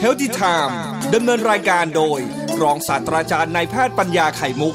[0.00, 0.78] เฮลติไทม์
[1.14, 2.20] ดำเนินรายการโดย
[2.62, 4.74] รองศาสตราจารย์นายแพทย์ปัญญาไข่มุก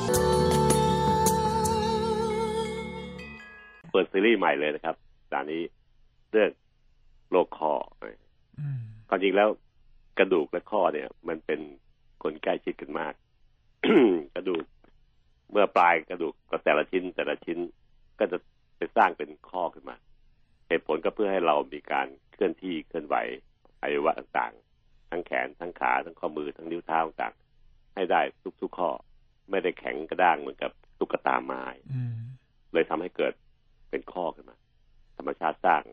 [3.92, 4.96] เปิดซีรีส์ใหม่เลยนะครับ
[5.34, 5.62] ตอนนี้
[6.32, 6.52] เรื่อง
[7.30, 7.74] โรคคอ
[9.10, 9.50] ความจริงแล้ว
[10.20, 11.60] กระดูกและข้อเนี่ย มันเป็น
[12.24, 13.14] คนใกล้ชิดกันมาก
[14.36, 14.66] กระดูก
[15.52, 17.58] เมื่อปลายกระดูกก็แต่ละชิ้น แต่ละชิ้น
[18.20, 18.38] ก็จะ
[18.78, 19.96] ไปสร้างเป็นข้อขึ้นมา
[20.68, 23.16] เหตุผลก็เพื่อให้เรามีการเคลื่อนที่เคลื่อนไหว
[23.82, 28.22] อวัยวะต่างๆ ทั้งแขนทั้งขาทั้งข้อมือทั้งนิ้วเท้าต่างๆให้ได้
[28.62, 28.90] ทุกๆข้อ
[29.50, 31.64] ไม่ได้แข็งกระด้างเหมือนกับตุ๊กตาไม้
[32.74, 33.34] เลยทำให้เกิด
[33.90, 34.58] เป็นข้อขึ้นมา
[35.18, 35.84] ธรรมชาติสร้าง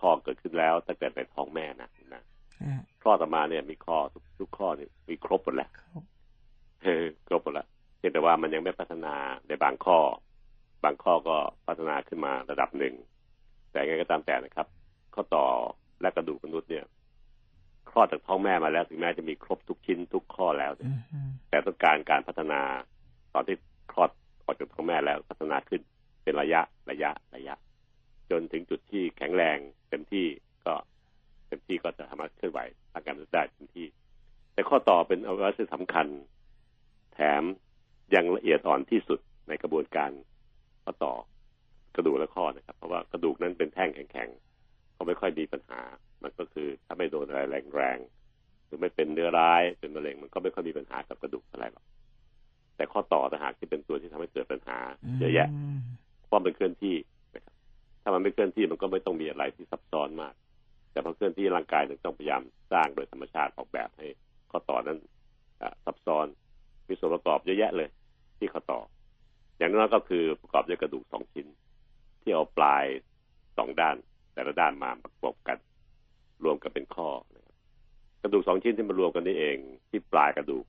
[0.00, 2.22] ข้อเกิดขึ้นแล้วตั้งแต่ในท้องแม่นะนะ
[3.04, 5.70] ข้อต่อมาเนี่ยมีข้อทุกทุกข้อนี่มีครบหมดแล้ว
[7.28, 9.14] ครบหมดแล้วเพียงแต่ว่ามันยังไม่พัฒนา
[9.46, 9.98] ในบางข้อ
[10.84, 12.94] บางข้อก็พัฒนาขึ้นมาระดับหนึ่ง
[13.74, 14.66] แต่ไงก็ตามแต่นะครับ
[15.14, 15.46] ข้อต่อ
[16.00, 16.84] และกระดูกมนุษย์เนี่ย
[17.90, 20.72] คลอดจากท้องแม่มาแล้ว ถึงแม้จะมีครบทุกชิ้นทุกข้อแล้ว
[21.48, 22.60] แต่ต้องการการพัฒนา
[23.34, 23.56] ตอนที่
[23.92, 24.10] คลอด
[24.44, 25.80] ออกจากท้องแม่แล้วพัฒนาขึ้น
[26.22, 27.54] เป็นระยะระยะระยะ
[28.30, 29.58] จนถึงจุดที่แข็งแรง
[29.88, 30.26] เต็มที่
[30.66, 30.74] ก็
[31.48, 32.60] เต็มที่ก็จะสามารถเคลื่อนไหว
[32.92, 33.86] ทางการได้เต็มที่
[34.52, 36.06] แต่ข้อต่อเป็นอวัยวะที่สำคัญ
[37.14, 37.42] แถม
[38.14, 40.10] ยังละเอียดอ่อนที่สุดในกระบวนการ
[40.82, 41.14] ข้อต่อ
[41.96, 45.80] กระดูกและข้อนะครับ เพราะว่ากระดูกนั้นเป็นแท่งแข็งๆเขาไม่ค่อยมีปัญหา
[46.22, 47.40] มันก็คือถ้าไม่โดนอะไร
[47.76, 51.84] แรงๆหรือไม่เป็นเนื้อร้ายเป็นมะเร็งมันก็ไม่ค่อยมีปัญหากับกระดูกอะไรหรอก
[52.76, 54.78] แต่ข้อต่อต่างหากที่เป็นตัวที่ทำให้เกิดปัญหา
[55.18, 55.48] เยอะแยะ
[56.26, 56.96] เพราะมันเคลื่อนที่
[57.34, 57.54] นะครับ
[58.02, 60.34] ถ้ามันไม่เคลื่อนที่มันก็ไม่ต้องมีอะไรที่ซับซ้อนมาก
[60.92, 62.42] แต่พอเคลื่อนที่ร่างกายถึงต้องพยายาม
[62.72, 64.06] สร้างโดยธรรมชาติออกแบบให้
[64.50, 64.98] ข้อต่อนั้น
[65.84, 66.26] ซับซ้อน
[66.88, 67.88] มีส่วนประกอบเยอะแยะเลย
[68.38, 68.80] ที่ข้อต่อ
[69.58, 71.46] อย่างนั้นก็คือประกอบด้วยกระดูกสองชิ้น
[72.24, 72.84] ที่เอาปลาย
[73.56, 73.96] สองด้าน
[74.34, 75.58] แต่ละด้านมาประกบกัน
[76.44, 77.08] รวมกันเป็นข้อ
[78.22, 79.58] กระดูกสองชิ้นที่มารวมกันนี่เอง
[79.90, 80.64] ที่ปลายกระดูก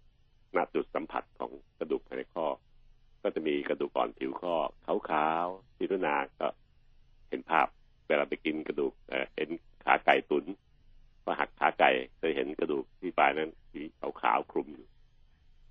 [0.56, 2.46] ณจุดสัมผัสของกระดูกภายในข้อ
[3.24, 4.56] ก็จะมีกระดูกอ่อนผิวข้อ
[5.10, 6.48] ขาวๆที่รุนาก็
[7.30, 7.68] เห็นภาพ
[8.08, 8.94] เวลาไปกินกระดูก
[9.36, 9.50] เห็น
[9.84, 10.46] ขาไก่ตุน
[11.24, 11.90] พอหักขาไก่
[12.22, 13.82] จะเห็นกระดูกที่ปลายนั้นสี
[14.22, 14.88] ขาวๆคลุมอยู่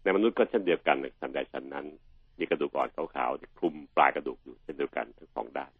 [0.02, 1.86] ในมนุษย์ก็เช่นเดียวกันชั้นใดชั้นนั้น
[2.38, 5.72] มีกระดูกอ่อนขาวๆที่คลุมปลายกระดูกอยู่เช่นเดียวกันทั้งสองด้าน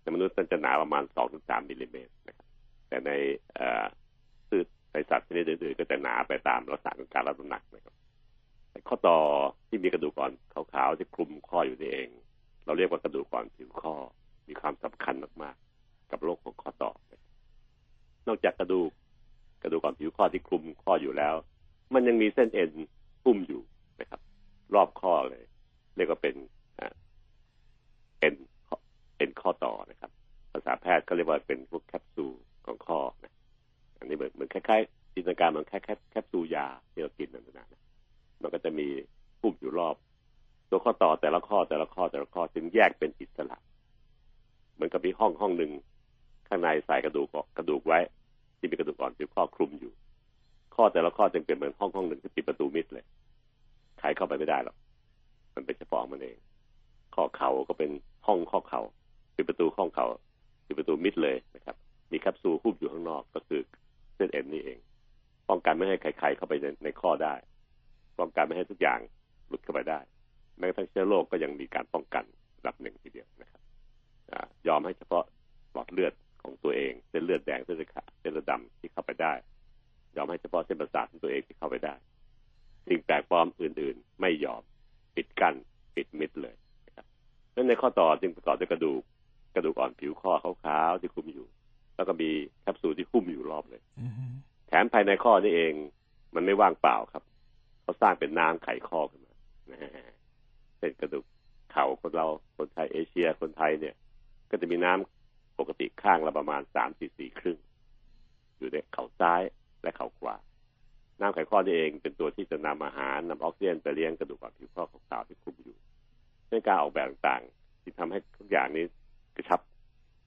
[0.00, 2.46] ในมนุษย์มันจะหนาประมาณสองถึงสามมิลลิเมตรนะครับ
[2.88, 3.10] แต่ใน
[4.48, 7.94] พืชในสัตว์ชนิดอื่นๆก็จะหนาไปตามลักษณะของการรับน้ำหนักนะครับ
[8.88, 9.18] ข้อต่อ
[9.68, 12.08] ที่มีกระดูกอ่อนขาวๆที่คลุมข้ออยู่นี่เอง
[12.64, 13.94] เราเรียกว่ากระดูกอ่อนผิวข้อ
[14.48, 16.92] มีความสำคัญมากๆ กับโรคของข้อต่อ
[18.28, 18.90] นอกจากกระดูก
[19.62, 21.34] กระดูกอ่อนผิวข้อที่คลุมข้ออยู่แล้ว
[21.94, 22.70] มันยังมีเส้นเอ็น
[23.22, 23.62] พุ่มอยู่
[24.00, 24.20] นะครับ
[24.74, 25.44] รอบข้อเลย
[26.00, 26.36] เรียกว่าเป็น
[28.20, 28.34] เอ็น
[29.16, 30.10] เอ็นข้อต่อนะครับ
[30.52, 32.34] ภาษาแพทย์ก็เรียกว่าเป็นพวกแคปซูล
[32.66, 33.34] ของข้อนะ
[33.98, 35.78] อันนี้เหมือนเหมือนคล้ายๆจินตนาการเหมือนแค่
[36.10, 37.66] แคปซูลยาที่เรากินนั่นนะ
[38.42, 38.86] มันก็จะมี
[39.40, 39.96] พุ่มอยู่รอบ
[40.70, 43.58] ตัวข้อต่อแต่ละข้อแต่ละข้อแต่ละข้อจึงแยกเป็นอิสระ
[44.74, 45.70] เหมือนกับมีห้องห้องหนึ่ง
[46.48, 47.98] ข้างในใส่กระดูกกระดูกไว้
[48.58, 49.92] ที่มีกระดูกอ่อนที่ข้อคลุมอยู่
[50.74, 53.04] ข้อแต่ละข้อจึงเป็นเหมือนห้องห้องหนึ่งที่ปิดประตูมิดเลย
[53.98, 54.76] ใครเข้าไปไม่ได้หรอก
[55.60, 56.36] มันเป็นเฉพาะมันเอง
[57.14, 57.90] ข้อเข่าก็เป็น
[58.26, 58.80] ห้องข้อเข่า
[59.36, 60.06] ปิดประตูห้องเข่า
[60.66, 61.76] ปิดประตูมิดเลยนะครับ
[62.12, 63.60] มีแคปซูลหุ้มอยู่ข้างนอกก็คือ
[64.16, 64.78] เส้นเอ็นนี่เอง
[65.48, 67.34] ป้องกันไม่ให้ใครๆเข้าไปในในข้อได้
[68.18, 69.00] ป้องกันไม่ให้ทุกอย่าง
[69.48, 70.00] หลุดเข้าไปได้
[70.58, 72.24] แม้กระทั่งเชื้อโรคก็ยังมีการป้องกัน
[72.58, 73.62] ระดับหนึ่งทีเดียวนะครับ
[74.68, 75.24] ยอมให้เฉพาะ
[75.72, 79.32] หลอดเลือดของตัวเองเส้นเลือดแดงเส้นเลือดขาวเส้นเลือดดำที่เข้าไปได้
[80.16, 81.94] ยอมให้เฉพาะเส้นประสาทของตัวเองที่เข้าไปได้
[82.88, 84.62] สิ่งแปลกปลอมอื่นๆ ไม่ยอม
[85.16, 85.54] ปิดกั้น
[85.96, 86.54] ปิดมิดเลย
[86.86, 87.06] นะครับ
[87.54, 89.02] นั้นในข้อต่อจึงประกอบด้วยกระดูก
[89.54, 90.32] กระดูกอ่อนผิวข้อ
[90.64, 91.46] ขาวๆที่คุมอยู่
[91.96, 93.82] แล้วก็มีแคปซูลที่คุ้มอยู่รอบเลย
[94.68, 95.72] แถมภายในข้อนี่เอง
[96.34, 97.22] มันไม่ว่างเปล่าครับ
[97.82, 99.34] เขาสร้างเป็นน้ำไขข้อขึ้นมา
[100.80, 101.24] เป็นกระดูก
[101.72, 103.94] เข่าคนเราคนไทยเอเชียคนไทยเนี่ย
[104.50, 107.58] ก็จะมีน้ำปกติข้างละประมาณสามสี่สี่ครึ่ง
[108.58, 109.42] อยู่ในเข่าซ้าย
[109.82, 110.34] และเข่าขวา
[111.20, 115.76] น้ำไขข้อนี่เองเป็นตัวที่จะนำอาหารนำออกซิเจนไปเลี้ยงกระดูกอ่อนผิวข้อของสาวที่คุมอยู่
[116.50, 118.84] ในการออกแบบต่างๆที่ทำให้ทุกอย่างนี้
[119.36, 119.60] กระชับ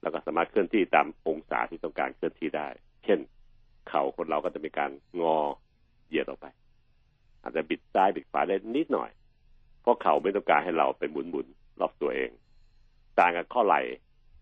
[0.02, 2.68] แล้วก็สามารถเคลื่อนที่ตามองศาที่ต้องการเคลื่อนที่ได้
[3.04, 3.18] เช่น
[3.88, 5.36] เข่าคนเราก็จะมีการงอ
[6.06, 6.46] เหยียดออกไป
[7.42, 9.10] อาจจะบิดซ้ายบิดขวาได้นิดหน่อย
[9.80, 11.46] เพราะเข่าไม่ต้องการให้เราไปหมุนหมุน
[11.80, 12.30] รอบตัวเอง
[13.18, 13.80] ต่างกับข้อไหล่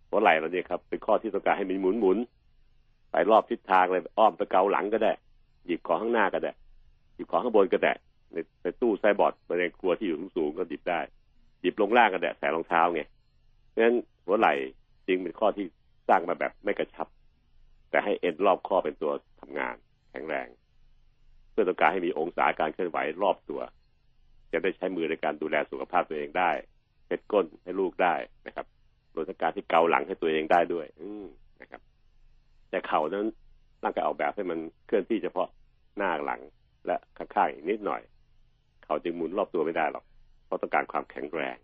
[0.06, 2.18] เพราะไหล่เราเนี่ยครับเป็นข้อที่ต้องการให้มันหมุนหมุน
[3.10, 5.12] ไปรอบทิศทางเลยอ้อมไปเกาหลังก็ได้
[5.66, 6.52] หยิบของข้างหน้าก็ได้
[7.14, 7.92] หยิบของข้างบนก็ได้
[8.32, 11.00] ในในตู้ไซบอร์ดในครัวที่อยู่สูงก็หยิบได้
[11.62, 13.02] หยิบลงล่างก็ได้ใส่รองเท้าไง
[13.68, 14.52] เพราะฉะนั้นหัวไหล่
[15.06, 15.66] จริงเป็นข้อที่
[16.08, 17.06] สร้างมาแบบไม่กระชับ
[17.90, 19.74] แต่ให้เอ็นรอบข้อเป็นตัวทำงาน
[20.10, 20.48] แข็งแรง
[21.50, 23.60] เพื่อต้องการให้มีองศาการเคลื่อนไหวรอบตัว
[24.52, 26.50] จะได้ใช้มือในการดูแลสุขภาพตัวเองได้
[27.06, 28.14] เช็ดก้นให้ลูกได้
[28.46, 28.66] นะครับ
[29.14, 31.08] รวมทั้งการที่เกาหลังให้ตัวเองได้ด้วย อื
[31.60, 31.80] นะครับ
[32.70, 33.26] แต่เข่านั้น
[33.84, 35.48] ร่างกายออกแบบให้มันเคลื่อนที่เฉพาะ
[35.96, 36.40] หน้าหลัง
[36.86, 38.02] และข้างๆอีกนิดหน่อย
[38.84, 40.04] เขาจึงหมุนรอบตัวไม่ได้หรอก
[40.46, 41.56] เพราะต้องการความแข็งแรง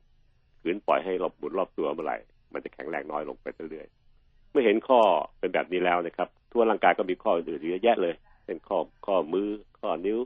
[0.60, 2.18] ขืนปล่อยให้รอบหมุนรอบตัวเมื่อไหร่
[2.52, 5.00] มันจะแข็งแรงน้อยลงไปเรื่อยๆ เมื่อเห็นข้อ
[5.38, 8.14] เป็นแบบนี้แล้วนะครับ ทั่วร่างกายก็มีข้ออื่นเยอะแยะเลย
[8.46, 9.48] เป็นข้อข้อมือ
[9.80, 10.18] ข้อนิ้ว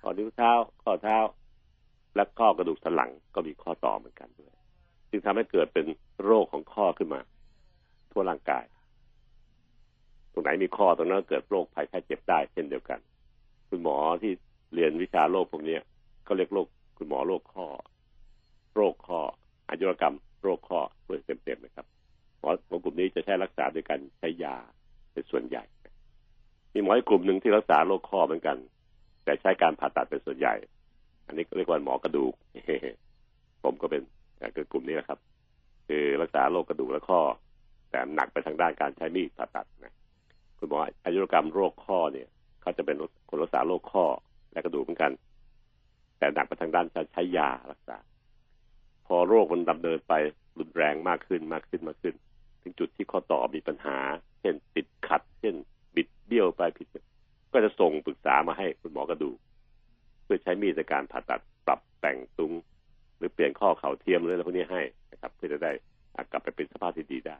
[0.00, 0.52] ข้อนิ้วเท้า
[0.82, 1.18] ข้อเท้า
[2.16, 4.54] และข้อกระดูกสันหลังก็มีข้อต่อเหมือนกันด้วย
[5.10, 5.86] จึงทำให้เกิดเป็น
[6.24, 7.20] โรคของข้อขึ้นมา
[8.12, 8.64] ทั่วร่างกาย
[10.34, 12.98] ตรงไหนมีข้อตรงนั้นเกิดโรคภัยไข้เจ็บได้เช่นเดียวกัน
[13.68, 14.32] คุณหมอที่
[14.74, 15.76] เรียนวิชาโรคพวกนี้
[16.26, 16.66] ก็เรียกโรค
[16.98, 17.66] คุณหมอโรคข้อ
[18.74, 19.20] โรคข้อ
[19.68, 21.86] อายุรกรรม โรคข้อโดยเต็มๆนะครับ
[22.40, 24.56] หมอของกลุ่มนี้จะใช้รักษาโดยการใช้ยา
[25.12, 25.64] เป็นส่วนใหญ่
[26.72, 28.56] มีหมออีกกลุ่มหนึ่งที่รักษาโรคข้อเหมือนกัน
[29.24, 30.54] แต่ใช้การผ่าตัดเป็นส่วนใหญ่
[31.26, 32.34] อันนี้เรียกว่าหมอกระดูก
[33.62, 34.02] ผมก็เป็น
[34.56, 35.18] คือกลุ่มนี้นะครับ
[35.88, 37.20] คือรักษาโรคกระดูกและข้อ
[37.90, 39.93] แต่หนักไปทางด้านการใช้มีดผ่าตัดนะ
[40.64, 42.28] คุณหมออายุรกรรมโรคข้อเนี่ย
[42.62, 42.96] เขาจะเป็น
[43.28, 44.04] คนรักษาโรคข้อ
[44.52, 45.12] และกระดูกเหมือนกัน
[46.18, 47.96] แต่หนักไปทางด้านการใช้ยารักษา
[49.06, 50.14] พอโรคมันดำเนินไป
[50.58, 52.14] รุนแรงมากขึ้นมากขึ้นมากขึ้น
[52.62, 53.98] ถึงจุดที่ข้อต่อมีปัญหา
[54.40, 55.54] เช่นติดขัด เช่น
[55.96, 56.86] บิดเบี้ยวไปผิด
[57.52, 59.36] ก็จะส่งปรึกษามาให้คุณหมอกระดูก
[60.24, 62.52] เพื่อใช้มีดในการผ่าตัดปรับแต่งตุง
[63.18, 64.82] หรือเปลี่ยนข้อเข่าเทียมหรืออะไรพวกนี้ให้
[65.12, 65.72] นะครับ เพื่อจะได้
[66.30, 67.38] กลับไปเป็นสภาพที่ดีได้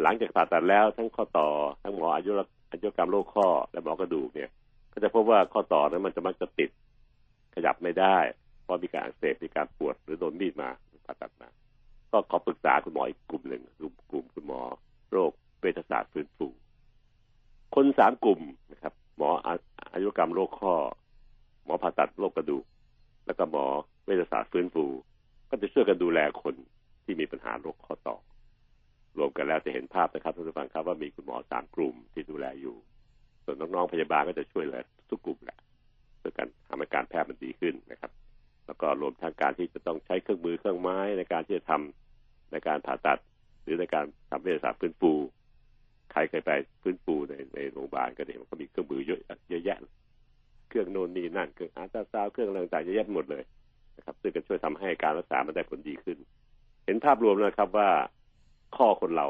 [0.00, 1.48] หลังจากผ่าตัดแล้วทั้งข้อต่อ
[1.82, 2.40] ทั้งหมออายุร
[2.70, 4.50] อายุกรรมโรคข้อและหมอกระดูกเนี่ย
[4.92, 6.70] ก็จะพบว่าข้อต่อนั้นมันจะมักจะติด
[7.54, 8.16] ขยับไม่ได้
[8.62, 10.68] เพราะมีการอักเสบมีการปวดหรือโดนมีดมา
[11.06, 11.48] ผ่าตัดมา
[12.10, 13.62] ก็ขอปรึกษาคุณหมออีกกลุ่มหนึ่ง
[14.10, 14.60] กลุ่มคุณหมอ
[15.12, 16.46] โรคเวชศาสตร์ฟื้นฟู
[17.74, 18.40] คนสามกลุ่ม
[18.72, 19.28] นะครับ หมอ
[19.92, 20.74] อายุกรรมโรคข้อ
[21.64, 22.64] หมอผ่าตัดโรคกระดูก
[23.26, 23.64] แล้วก็หมอ
[24.04, 24.84] เวชศาสตร์ฟื้นฟู
[25.50, 26.54] ก็จะช่วยกันดูแลคน
[27.04, 28.16] ที่มีปัญหาโรคข้อต่อ
[29.18, 32.76] รวมกันแล้วจะเห็นภาพนะครับท่านผู้ฟังครับว่ามีคุณหมอสามกลุ่มที่ดูแลอยู่
[33.44, 35.58] ส่วนน้องๆพยาบาลก็จะช่วยเหลือทุกกลุ่มแหละ
[36.18, 38.10] เพื่อการทำให้การแพทย์มันดีขึ้นนะครับ
[38.66, 43.18] แล้วก็รวมทั้งการที่จะต้องใช้เครื่องมือเครื่องไม้ในการที่จะทำในการผ่าตัด
[43.62, 45.12] หรือในการทำเวชศาสตร์ฟื้นฟู
[46.12, 46.50] ใครเคยไป
[46.82, 49.20] ฟื้นฟูในในโรงพยาบาลก็เห็นมันก็มีเครื่องมือเยอะ
[49.50, 49.78] เยอะแยะ
[50.68, 53.42] เครื่องโน่นนี่นั่นเครื่องอาร์ตราซาวเครื่องอะไรต่างๆเยอะแยะหมดเลย
[53.96, 56.18] นะครับ ซึ่งจะช่วยทำให้การรักษามันได้ผลดีขึ้น
[56.84, 57.88] เห็นภาพรวมนะครับว่า
[58.76, 59.28] ข้อคนเรา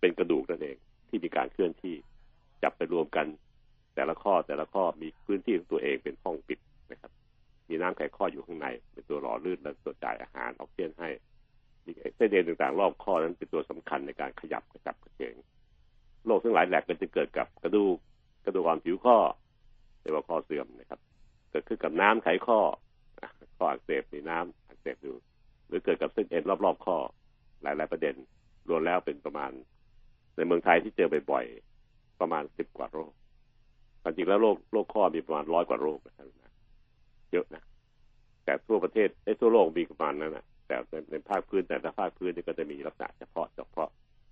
[0.00, 0.76] เป็นกระดูกนั่นเอง
[1.08, 1.94] ที่มีการเคลื่อนที่
[2.62, 3.26] จับไปรวมกัน
[3.94, 6.58] แต่ละข้อแต่ละข้อมีพื้นที่ของตัวเองเป็นห้องปิด
[6.92, 7.12] นะครับ
[7.68, 11.08] มีน้ำไขข้ออยู่ข้างใน เป็นตัวหล่อลื่นและตัวจ่ายอาหารออกซิเจนให้
[12.16, 15.34] เส้นเอ็นต่างๆ รอบข้อนั้นเป็นตัวสำคัญในการขยับกระจับกระเฉง
[16.26, 17.96] โรคทั้งหลายแหลกก็จะเกิดกับกระดูก
[18.44, 19.16] กระดูกอ่อนผิวข้อ
[20.00, 21.00] เรียกว่าข้อเสื่อมนะครับ
[21.50, 22.58] เกิดขึ้นกับน้ำไขข้อ
[23.58, 25.16] ข้ออักเสบมีน้ำอักเสบอยู่
[25.68, 26.96] หรือเกิดกับเส้นเอ็นรอบๆข้อ
[27.62, 28.14] หลาย ๆ ประเด็น
[28.68, 29.50] รวมแล้วเป็นประมาณ
[30.36, 33.12] ในเมืองไทยที่เจอบ่อยๆประมาณสิบกว่าโรค
[34.16, 36.26] จริงแล้วโรคโรคข้อมีประมาณร้อยกว่าโรคนะครับ
[37.32, 37.62] เยอะนะ
[38.44, 40.76] แต่ทั่วประเทศไอ้ทั่วโลกมีประมาณนั้นนะแต่
[41.10, 43.88] ในภาคพื้นแต่ละภาคพื้นนี่ก็จะมีลักษณะเฉพาะเฉพาะ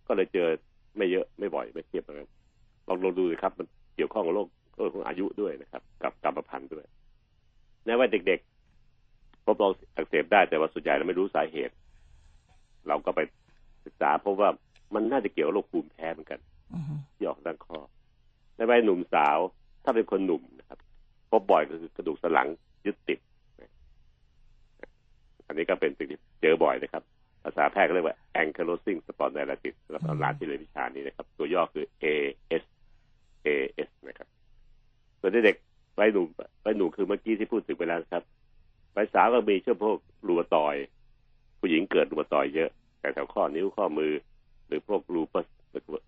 [0.06, 0.48] ก็เลยเจอ
[0.96, 2.30] ไม่เยอะไม่บ่อยไม่เทียบกัน
[2.88, 6.84] ลองลองดูครับ มันเกี่ยวข้องกับโรคโรคของอายุด้วยนะครับ กับกรรมพันธุ์ด้วย
[7.84, 11.74] ในวัยเด็กๆพบเราอักเสบได้แต่ว่าส่วนใหญ่เราไม่รู้สาเหตุ
[12.88, 13.20] เราก็ไป
[13.84, 14.50] ศึกษาพบว่า
[14.94, 16.40] มันน่าจะเกี่ยวกับโรคภูมิแพ้เหมือนกัน
[17.16, 17.78] ที่ออกด้านข้อ
[18.56, 19.38] ในวัยหนุ่มสาว
[19.84, 20.78] ถ้าเป็นคนหนุ่มนะครับ
[21.30, 22.48] พบบ่อยก็คือกระดูกสันหลัง
[22.86, 23.18] ยึดติด
[25.46, 27.02] อันนี้ก็เป็นสิ่งที่เจอบ่อยนะครับ
[27.44, 32.64] ภาษาแพทย์ก็เรียกว่า ankylosing spondylitis แล้วก็หลานที่เรียนวิชานี้นะครับ ตัวย่อคือ AS
[33.46, 34.28] AS นะครับ
[35.20, 35.56] ส่วนเด็ก
[35.98, 36.28] วัยหนุ่ม
[36.64, 38.24] วัยหนุ่มคือเมื่อกี้ที่พูดถึงไปแล้วครับ
[38.96, 40.74] วัยสาวก็มีเช่นพวกรูมาตอย
[41.60, 42.70] ผู้หญิงเกิดรูมาตอยเยอะ
[43.00, 44.12] แต่แถวข้อนิ้วข้อมือ
[44.66, 45.46] หรือพวกรูปัส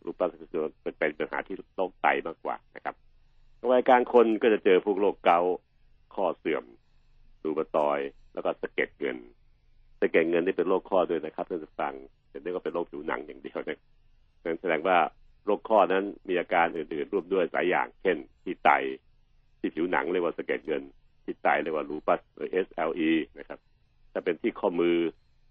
[0.04, 2.94] รูปัสคือเป็นปัญหาที่โรคไตมากกว่านะครับ
[3.70, 5.40] วัยกลางคนก็จะเจอพวกโรคเกา
[6.14, 6.64] ข้อเสื่อม
[7.44, 7.98] รูมาตอย
[8.32, 9.16] แล้วก็สะเก็ดเงิน
[10.00, 11.94] สะเก็ดเงินนี่เป็นโรคข้อด้วยนะครับท่านผู้ฟัง
[12.28, 13.78] แต่นี่ก็เป็นโรคผิวหนังอย่างเดียวนะ
[14.44, 14.98] นั่นแสดงว่า
[15.44, 18.70] โรคข้อนั้นมีอาการอื่นๆร่วมด้วยหลายอย่าง เช่น ที่ไต
[19.60, 20.82] ที่ผิวหนังเรียกว่าสะเก็ดเงิน
[21.24, 23.58] ที่ไตเรียกว่ารูปัสหรือ SLE นะครับ
[24.12, 24.96] ถ้าเป็นที่ข้อมือ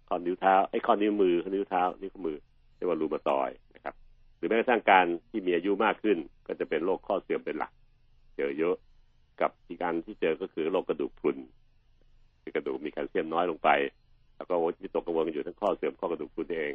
[0.07, 2.37] ข้อนิ้วเท้าไอ้ข้อนิ้วมือข้อนิ้วเท้านี่ข้อมือ
[2.75, 3.95] เรียกว่ารูมาตอยนะครับ
[4.37, 7.71] หรือแม้กระทั่งการที่มีอายุมากขึ้น ก็จะเป็นโรคข้อเสื่อมเป็นหลัก
[8.35, 8.75] เจอเยอะ
[9.41, 11.37] กับอีกการที่เจอก็คือโรคกระดูกพรุน
[12.41, 13.69] คือกระดูกมีแคลเซียมน้อยลงไป
[14.37, 16.71] แล้วก็วิตกกังวลกันอยู่ทั้งข้อเสื่อมข้อกระดูกพรุนเอง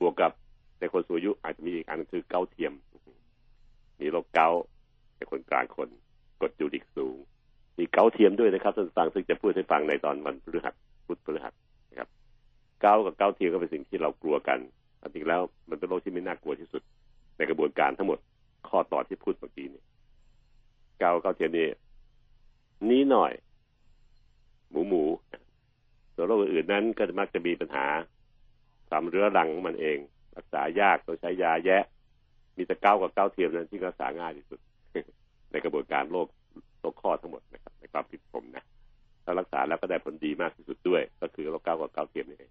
[0.00, 0.32] บวกกับ
[0.80, 2.72] ในคนสูงอายุอาจจะมีอีกอันคือเกาเทียม
[4.00, 4.48] มีโรคเกา
[5.16, 5.88] ในคนกลางคน
[6.42, 7.16] กดยูริกสูง
[7.78, 10.74] มีเกาเทียมด้วยนะครับท่านฟังซึ่งจะพูดให้ฟังในตอนวันพฤหัส
[11.06, 11.54] พุธพฤหัส
[12.80, 14.58] เกากับเกาเทียมก็เป็นสิ่งที่เรากลัวกัน
[15.14, 15.40] จริงแล้ว
[15.70, 16.82] มันเป็นโรคที่ไม่น่ากลัวที่สุด
[17.36, 18.18] ในกระบวนการทั้งหมด
[18.68, 19.82] ข้อต่อที่พูดเมื่อกี้นี้
[20.98, 21.66] เกาเกาเทียมนี่
[22.90, 23.32] นี้หน่อย
[24.70, 25.02] หมูหมู
[26.14, 27.86] ส่วนโรคอื่นนั้นก็มักจะมีปัญหา
[28.90, 29.98] สามเรื้อรังของมันเอง
[30.36, 31.82] รักษายากต้องใช้ยาแยะ
[32.56, 34.60] มีแต่เก้ากับเก้าเทียมนั้นที่รักษาง่ายที่สุด
[35.50, 36.28] ในกระบวนการโรค
[36.80, 38.64] โรคข้อทั้งหมดนะครับในความผิดผมนะ
[39.24, 42.50] ถ้ารักษาแล้วก็ได้ผลดีมากที่สุดด้วย ก็คือโรคเก้ากับเก้าเทียมนี่เอง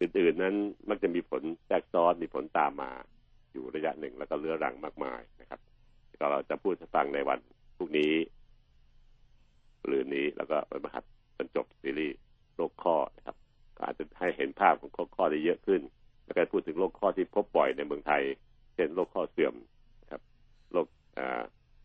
[0.00, 0.56] อื่นๆนั้น
[0.88, 2.90] มักจะมีผลแทรกซ้อนมีผลตามมา
[3.52, 5.60] อยู่ระยะหนึ่งแล้วก็เรื้อรังมากมายนะครับ
[6.20, 7.38] ก็เราจะพูดให้ฟังในวัน
[7.76, 8.12] พรุ่งนี้
[9.86, 11.04] หรือนี้แล้วก็วันมหัส
[11.36, 12.18] จนจบซีรีส์
[12.54, 13.36] โรคข้อนะครับ
[13.76, 15.80] ก็อาจจะให้เห็นภาพของข้อข้อได้เยอะขึ้น
[16.24, 18.22] แล้วก็พูดถึงโรคข้อที่พบบ่อยในเมืองไทย
[18.74, 19.54] เช่นโรคข้อเสื่อม
[20.10, 20.22] ครับ
[20.72, 20.86] โรค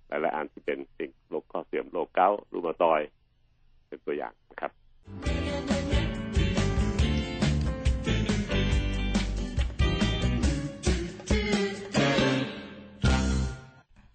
[0.08, 3.02] หลายๆอันที่เป็นสิ่งโรคข้อเสื่อมโรคเกาต์รูมาตอย
[3.88, 4.72] เป็นตัวอย่างนะครับ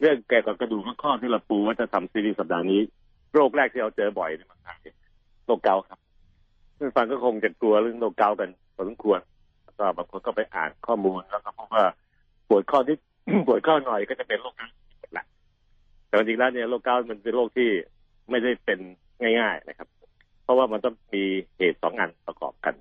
[0.05, 2.81] เรื่องแก่กับกระดูกข้อที่เราปูว่าจะทำซีรีส์สัปดาห์นี้
[3.35, 4.79] โรคแรกที่เราเจอบ่อยในเมืองไทย
[5.47, 5.99] โรคเกาต์ครับ
[6.79, 9.21] ท่านฟังก็คงจะกลัวเรื่องโรคเกาต์กันพอสมควร
[9.79, 11.85] ก็บางคนก็ไปอ่านข้อมูลแล้วก็พบว่า
[12.49, 12.97] ปวดข้อที่
[13.47, 14.75] ปวดข้อหน่อยก็จะเป็นโรคเกาต์
[15.15, 15.27] หลัก
[16.07, 17.69] แต่จริงๆแล้วเนี่ยโรคเกาต์มันเป็นโรคที่
[18.31, 18.79] ไม่ได้เป็น
[19.21, 19.89] ง่าย ๆนะครับ
[20.43, 21.23] เพราะว่ามันต้องมี
[21.59, 22.75] เหตุสองอันประกอบกัน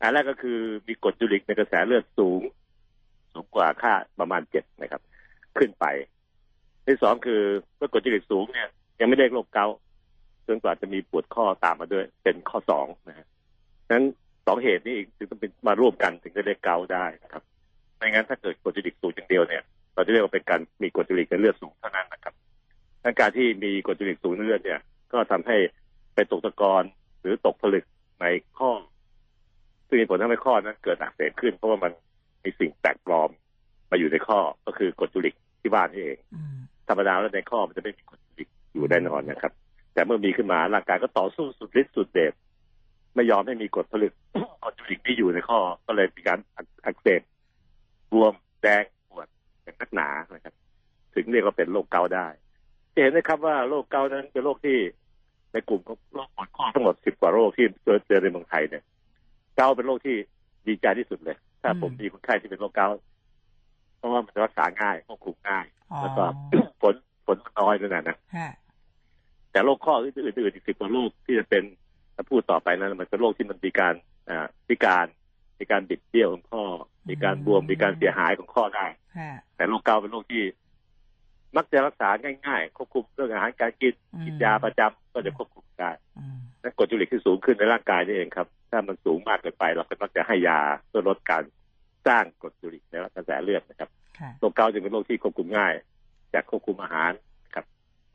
[0.00, 2.40] อันแรกก็คือมีกรดยูริกในกระแสเลือดสูง
[3.32, 5.02] สูงกว่าค่าประมาณเจ็ดนะครับ
[5.58, 5.84] ขึ้นไป
[6.88, 7.42] ที่สองคือ
[7.76, 8.68] เมื่อกดยูริกสูงเนี่ย
[9.00, 9.76] ยังไม่ได้โรคเกาต์
[10.46, 13.26] จนกว่าจะมีปวดข้อตามมาด้วย เป็นข้อสองนะฮะ
[13.90, 14.04] นั้น
[14.46, 17.42] สองเหตุนี้อีกถึงต้องเป็นมาร่วมกันถึงจะได้เกาได้นะครับ
[17.96, 19.62] ไม่งั้นถ้าเกิดกดยูริกสูงอย่างเดียวเนี่ย
[19.94, 22.34] เราจะเรียกว่าเป็นการมีกดยูริกในเลือดสูงเท่านั้นนะครับ
[23.20, 24.80] การที่มีกดยูริกสูงในเลือดเนี่ย
[25.12, 25.56] ก็ทำให้
[26.14, 26.82] ไปตกตะกอน
[27.20, 27.84] หรือตกผลึก
[28.20, 28.26] ใน
[28.58, 28.70] ข้อ
[29.88, 31.92] ซึ่งมีผลทำให้ข้อนั้นเกิดอักเสบขึ้น เพราะว่ามัน
[32.44, 33.30] มีสิ่งแปลกปลอม
[33.90, 36.18] มาอยู่ในข้อก็คือกดยูริกที่บ้านนี่เอง
[36.88, 39.52] ธรรมดาแล้วในข้อมันจะไม่มีกรดยูริกอยู่แน่นอนนะครับ
[39.94, 42.32] แต่เมื่อมีขึ้นมาร่างกายก็ต่อสู้สุดฤทธิ์สุดเดช
[43.14, 44.12] ไม่ยอมให้มีกรดผลึก
[44.62, 46.38] กรดยูริกที่อยู่ในข้อ ก็เลยมีการ
[46.84, 47.20] อักเสบ
[48.12, 49.28] บวมแดงปวด
[49.62, 50.54] อย่างนักหนานะครับ
[51.14, 52.26] ถึงเรียกว่าเป็นโรคเกาได้
[52.94, 54.78] จะเห็นนะครับว่าโรคเกาต์นั้นเป็นโรคที่
[55.52, 57.66] ในกลุ่มของโรคปวดข้อทั้งหมดสิบกว่าโรคที่
[58.06, 58.82] เจอในเมืองไทยเนี่ย
[59.56, 60.16] เกาเป็นโรคที่
[60.68, 62.88] ดีใจที่สุดเลย ถ้าผมมีคนไข้ที่เป็นโรคเกา
[63.98, 65.66] เพราะว่ามันรักษาง่ายควบคุมง่าย
[66.00, 66.24] แล้วก็
[66.82, 66.94] ผล
[67.26, 68.16] ผลมันน้อยด้วยนะนะ
[69.50, 71.64] แต่โรคข้ออื่นๆอีกสิบกว่าโรคที่จะเป็น
[72.14, 73.94] ถ้าพูดต่อไปนั้นมันเป็นโรคที่มันมีการ
[74.68, 75.06] พิการ
[75.58, 76.64] มีการบิดเบี้ยวของข้อ
[77.08, 78.86] มีการบวมมีการเสียหายของข้อได้
[79.56, 80.42] แต่โรคเกาต์เป็นโรคที่
[81.56, 82.08] มักจะรักษา
[82.46, 85.90] ง่ายๆควบคุมเรื่องอาหารการกินกินยาประจำก็จะควบคุมได้
[86.60, 91.42] และกรดยูริกที่สูงขึ้นในร่างกายนี่เองครับ ถ้ามันสูงมากเกินไป เราก็มักจะให้ยาเพื่อลดการ
[92.06, 93.90] สร้างกรดยูริกในกระแสเลือดนะครับ
[94.38, 95.72] โรคเกาต์จึงเป็นโรคที่ควบคุมง่าย
[96.34, 97.12] จากควบคุมอาหาร
[97.54, 97.64] ครับ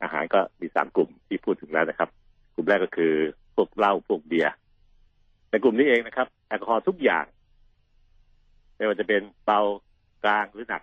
[0.02, 2.08] อาหารก็มีสามกลุ่มที่พูดถึงแล้วนะครับ
[2.54, 3.12] กลุ่มแรกก็คือ
[3.54, 4.52] พวกเหล้าพวกเบียร์
[5.50, 7.24] ในกลุ่มนี้เองนะครับแอลกอฮอล์ทุกอย่าง
[8.76, 9.60] ไม่ว่าจะเป็นเบา
[10.24, 10.82] กลางหรือหนัก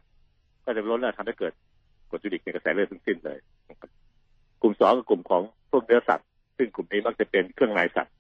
[0.66, 1.54] ก็จะลดและทำให้เกิด
[2.10, 3.40] กรดยูริกในกระแสเลือดทั้งสิ้นเลย
[4.62, 5.42] กลุ่มสองคือกลุ่มของ
[5.72, 6.28] พวกเนื้อสัตว์
[6.58, 8.14] ซึ่งกลุ่มนี้มักจะเป็นเครื่องในสัตว์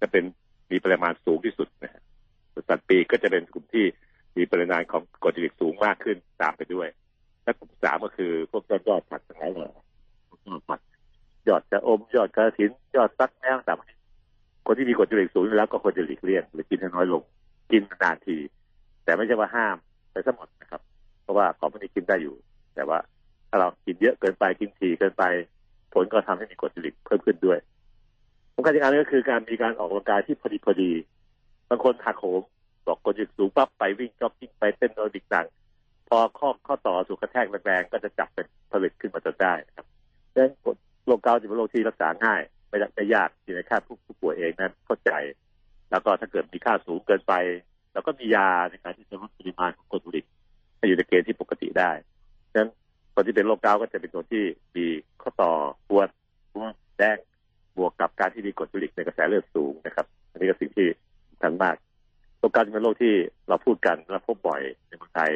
[0.00, 0.24] จะเป็น
[0.70, 2.02] มีปริมาณสูงที่สุดนะฮะ
[2.68, 3.84] สัตว์ปีกก็จะเป็นกลุ่มที่
[4.36, 6.88] มีปริมาณของกรดยูริกสูงมากขึ้นตามไปด้วย
[7.44, 9.70] และกลุ่มสามก็คือพวกยอดยอดผักทั้งหลายเลย
[10.48, 10.80] ยอดผัก
[11.48, 13.78] ยอดจะอมยอดกระถินยอดซักแมวต่าง
[14.66, 17.22] คนที่มีกรดยูริกสูงแล้วก็ควรจะหลีกเลี่ยงหรือกินให้น้อยลง
[17.72, 18.36] กินนานๆที
[19.04, 19.76] แต่ไม่ใช่ว่าห้าม
[20.12, 20.80] ไปซะหมดนะครับ
[21.22, 22.34] เพราะว่าของพวกนี้กินได้อยู่
[22.74, 22.98] แต่ว่า
[23.48, 25.24] ถ้าเรากินเยอะเกินไปกินถี่เกินไป
[25.92, 27.58] ผลก็ทำให้มีกรดยูริกเพิ่มขึ้นด้วย
[28.54, 30.90] สำคัญอีกอันนึงก็คือการมีการออกกำลังกายที่พอดีพอดี
[31.68, 32.40] บางคนหักโหม
[32.86, 35.46] บอกกรดยูริกสูงปั๊บไปวิ่งจ็อกกิ้งไปเต้นแอโรบิกต่างๆ
[36.08, 39.86] พอข้อข้อต่อถูกกระแทกแรงๆก็จะจับเป็นผลึกขึ้นมาจนได้นะครับ
[40.32, 40.52] ดังนั้น
[41.06, 45.10] โรคเกาต์จะเป็นโรคที่รักษาง่ายไม่ไม่ยากที่ในค่าผู้ผู้ป่วยเองนั้นเข้าใจ
[45.90, 47.34] แล้วก็ถ้าเกิดมีค่าสูงเกินไป
[47.92, 50.26] แล้วก็มียาในการที่จะลดปริมาณของกรดยูริก
[50.76, 51.90] ให้อยู่ในเกณฑ์ที่ปกติได้
[52.52, 52.70] ดังนั้น
[53.14, 54.44] คนที่เป็นโรคเกาต์ก็จะเป็นคนที่
[54.76, 54.86] มี
[55.22, 55.52] ข้อต่อ
[55.88, 56.08] ปวด
[56.52, 57.18] ปวดแดง
[57.76, 60.86] บวกกับการที่มีกรดยูริกในกระแสเลือดสูงนะครับ อันนี้ก็สิ่งที่
[61.30, 61.76] สำคัญมาก
[62.40, 63.14] โรคการเป็นโรคที่
[63.48, 65.32] เราพูดกันและพบบ่อยในเมืองไทย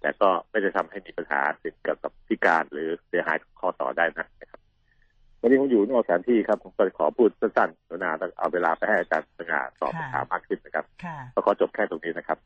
[0.00, 4.60] แต่ก็ไม่ได้ทำให้มีปัญหาถึงกับกับพิการหรือเสียหายข้อต่อได้นะครับ
[5.40, 10.84] วันนี้ผมอยู่นอกสถานที่ครับผมก็ขอพูดสั้นๆนานาเอาเวลาไปให้อาจารย์สง่าตอบคำถามมากขึ้นนะครับ
[11.34, 12.38] ก็ขอจบแค่ตรงนี้นะครับ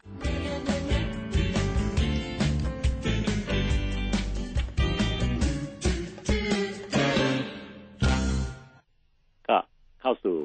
[9.48, 9.56] ก็
[10.00, 10.36] เข้าสู่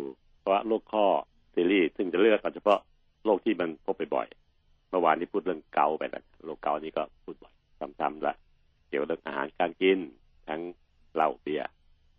[0.42, 1.06] ภาวะโรคข้อ
[1.54, 2.80] ซีรีส์ซึ่งจะเลือกเฉพาะ
[3.28, 7.54] โรคที่มันพบบ่อยๆเมื่อวานนี้พูดเรื่องเกาไปแล้วโรคเกานี้ก็พูดบ่อย
[8.00, 8.34] ซ้ำๆละ
[8.88, 10.00] เกี่ยวกับเรื่องอาหารการกิน
[10.50, 10.62] ทั้ง
[11.16, 11.70] เหล้าเบียร์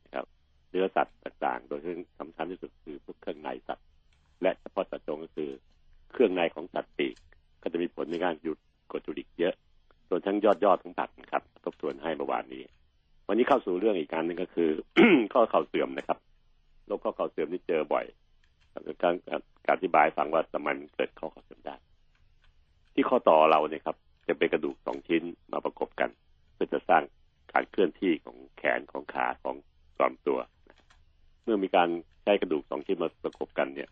[0.04, 0.26] นะครับ
[0.70, 3.86] เนื้อสัตว์ต่างๆ โดยที่สำคัญที่สุดคือพวกเครื่องในสัตว์
[4.42, 5.50] และเฉพาะสัตว์จงก็คือ
[6.12, 7.14] เครื่องในของสัตว์ปีก
[7.62, 8.58] ก็จะมีผลในการหยุด
[8.90, 9.54] กรดจุลิกเยอะ
[10.08, 12.62] ส่วนทั้งยอดยอดของผักนะครับทบทวนให้เมื่อวานนี้
[13.28, 14.70] วันนี้เข้าสู่เรื่องอีกการหนึ่งก็คือ
[15.32, 16.18] ข้อเข่าเสื่อมนะครับ
[16.86, 18.04] โรคข้อเข่าเสื่อมที่เจอบ่อย
[19.02, 19.14] การ
[19.66, 21.76] การอธิบายฟังว่าทำไมมันเกิดข้อเข่าเสื่อมได้
[22.94, 23.96] ที่ข้อต่อเราเนี่ยครับ
[24.28, 26.10] จะเป็นกระดูกสองชิ้นมาประกบกัน
[26.54, 27.02] เพื่อจะสร้าง
[27.52, 29.56] การเคลื่อนที่ของแขนของขาของ
[30.00, 30.38] ลำตัว
[31.42, 31.88] เมื่อมีการ
[32.24, 33.88] ใช้กระดูกสองชิ้นมาประกบกันเนี่ย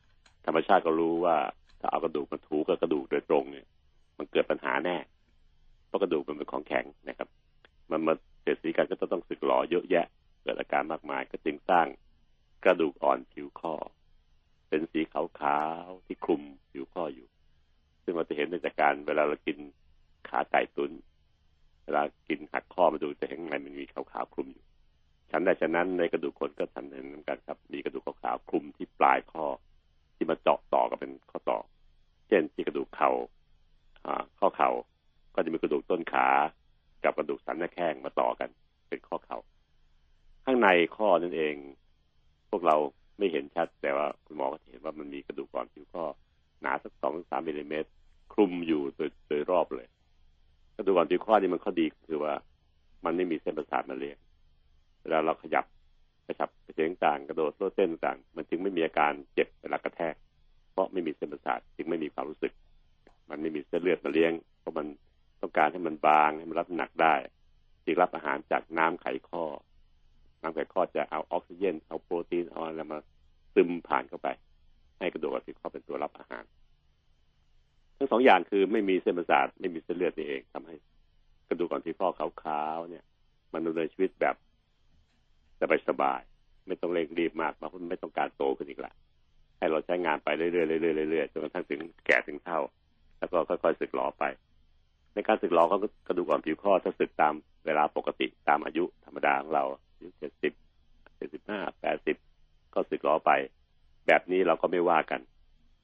[0.46, 1.36] ธรรมชาติก็รู้ว่า
[1.80, 3.66] ถ้าเอากระดูกมาถูกับกระดูกโดยตรงเนี่ย
[4.18, 4.96] มันเกิดปัญหาแน่
[5.86, 7.28] เพราะกระดูกมันเป็นของแข็งนะครับ
[7.90, 10.06] มันมาเสียดสีกันก็ต้องสึกหลอเยอะแยะ
[10.42, 11.86] เกิดอาการมากมายก็จึงสร้าง
[12.64, 13.74] กระดูกอ่อนผิวข้อ
[14.68, 17.28] เป็นสีขาวๆที่คลุมผิวข้ออยู่
[18.04, 19.58] ซึ่งเราจะเห็นในจากการเวลาเรากิน
[20.28, 20.92] ขาไก่ตุน
[21.84, 24.64] เวลากินหักข้อมาดูจะเห็นไงมันมีขาวๆคลุมอยู่
[25.30, 29.46] ฉันใดฉะนั้นในกระดูกคนก็ทันเห็นเหมือนกันครับ มีกระดูกขาวๆคลุมที่ปลายข้อ
[30.16, 31.58] ที่มาเจาะต่อกันเป็นข้อต่อ
[32.28, 34.70] เช่นที่กระดูกเขา่าข้อเข่า
[35.34, 36.28] ก็จะมีกระดูกต้นขา
[37.04, 38.48] กับกระดูกสันหน้าแข้งมาต่อกัน
[38.88, 39.38] เป็นข้อเขา่า
[40.44, 41.54] ข้างในข้อนั่นเอง
[42.50, 42.76] พวกเรา
[43.18, 46.04] ไม่เห็นชัด แต่ว่าคุณหมอก็เห็นว่ามันมีกระดูกก่อนผิวข้อ
[46.60, 47.88] หนาสักสองสามมิลลิเมตร
[48.32, 49.88] คลุมอยู่โดยโดยรอบเลย
[50.76, 52.34] กระดูกก่อนผิวข้อนี่มันข้อดีคือว่า
[53.04, 54.18] มันไม่มีเส้นประสาทมาเลี้ยง
[55.02, 55.64] เวลาเราขยับ
[56.26, 60.14] กระชับกระเฉงต่างกระโดดโลดเส้นต่างมันจึงไม่มีอาการเจ็บเวลากระแทก
[60.72, 62.52] เพราะไม่มีเส้นประสาทจึงไม่มีความรู้สึก
[63.30, 64.86] มันไม่มีเส้นเลือดมาเลี้ยง เพราะมัน
[65.40, 67.14] ต้องการให้มันบางให้มันรับหนักได้
[67.84, 69.44] จึงรับอาหารจากน้ำไขข้อ
[70.46, 72.98] น้ำไขข้อจะเอาออกซิเจนเอาโปรตีนเอาอะไรมา
[73.54, 74.28] ซึมผ่านเข้าไป
[74.98, 76.44] ให้กระดูกอ่อนผิวข้อเป็นตัวรับอาหาร
[77.98, 80.74] ทั้งสองอย่างคือไม่มีเส้นประสาทไม่มีเส้นเลือดนี่เองทำให้
[81.48, 83.04] กระดูกอ่อนผิวข้อขาวๆเนี่ย
[83.52, 84.36] มันดำเนินชีวิตแบบ
[85.88, 88.92] สบายๆไม่ต้องเร่งรีบมากเพราะมันไม่ต้องการโตขึ้นอีกละ
[89.58, 92.60] ให้เราใช้งานไปเรื่อยๆเรื่อยๆเรื่อยๆจนกระทั่งถึงแก่ถึงเท่า
[93.18, 94.24] แล้วก็ค่อยๆสึกหลอไป
[95.14, 97.34] ในการสึกหลอเขากระดูกอ่อนผิวข้อถ้าสึกตาม
[97.66, 99.64] เวลาปกติตามอายุธรรมดาของเรา
[100.06, 100.52] อายุเจ็ดสิบ
[101.16, 102.16] เจ็ดสิบห้าแปดสิบ
[102.74, 103.30] ก็สึกหลอไป
[104.06, 105.20] แบบนี้เราก็ไม่ว่ากัน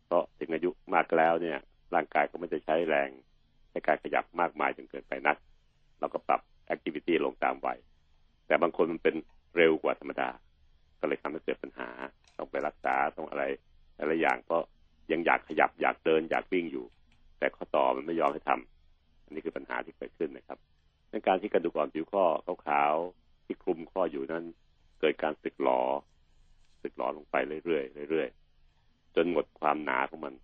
[0.06, 1.58] เพราะถึงอายุมากแล้วเนี่ย
[1.94, 3.10] ร่างกายก็ไม่จะใช้แรง
[3.72, 5.36] ในการขยับมากมายจนเกินไปนัก
[6.00, 7.78] เราก็ปรับแอคทิวิตี้ลงตามวัย
[8.46, 9.14] แต่บางคนมันเป็น
[9.56, 10.30] เร็วกว่าธรรมดา
[11.00, 11.88] ก็เลยทำให้เกิดปัญหา
[12.36, 13.44] ต้องไปรักษาต้องอะไร
[14.00, 14.62] อะไรอย่างเพราะ
[15.12, 16.84] ยังอยากขยับอยากเดินอยากวิ่งอยู่
[17.38, 20.58] แต่ข้อต่อมันไม่ยอมให้ทำอันนี้คือปัญหาที่เกิดขึ้นนะครับ
[21.10, 22.94] ในการที่กระดูกอ่อนผิวข้อขาว
[23.52, 24.44] ที่คลุมข้ออยู่นั้น
[25.00, 25.80] เกิดการสึกหลอ
[26.82, 30.34] สึกหลอลงไปเรื่อยๆเรื่อยๆจนหมดความหนาของมัน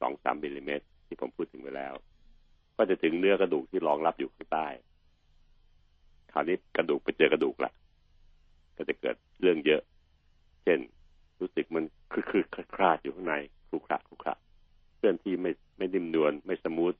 [0.00, 1.94] สองสามมิลลิเมตรที่ผมพูดถึงไปแล้ว
[2.76, 4.66] ก็จะถึงเนื้อกระดูกที่รองรับอยู่ข้างใต้
[6.32, 7.72] คราวนี้กระดูกไปเจอกระดูกละ
[8.76, 9.82] ก็จะเกิดเรื่องเยอะ
[10.64, 10.78] เช่น
[11.40, 13.34] รู้สึกมันคือคือคลาดอยู่ข้างใน
[13.68, 14.34] คลุกคละคลุกคละ
[14.96, 16.94] เคลื่อนที่ไม่ไม่นิ่มนวลไม่สมูท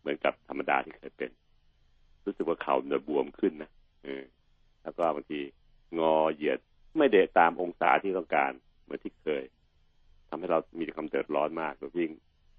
[0.00, 1.30] เหมือนกับธรรมดาที่เคยเป็น
[2.24, 3.70] รู้สึกว่าเข่าเนื้อบวมขึ้นนะ
[4.04, 4.24] เออ
[4.86, 5.40] แล้วก็บางที
[5.98, 6.58] งอเหยียด
[6.96, 9.42] ไม่เดะตามองศาที่ต้องการเหมือนที่เคย
[10.28, 12.10] ทำให้เรามีความเดือดร้อนมากโดยยิ่ง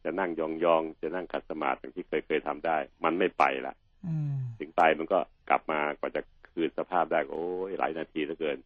[0.03, 3.75] จะนั่งยองๆจะนั่งขัดสมาธิอย่างที่เคยเคยทำได้ มันไม่ไปละ
[4.59, 8.57] ถึงไปมันก็กลับมากว่าจะคืนสภาพได้โอ้ยหลายนาทีเหลือเกิน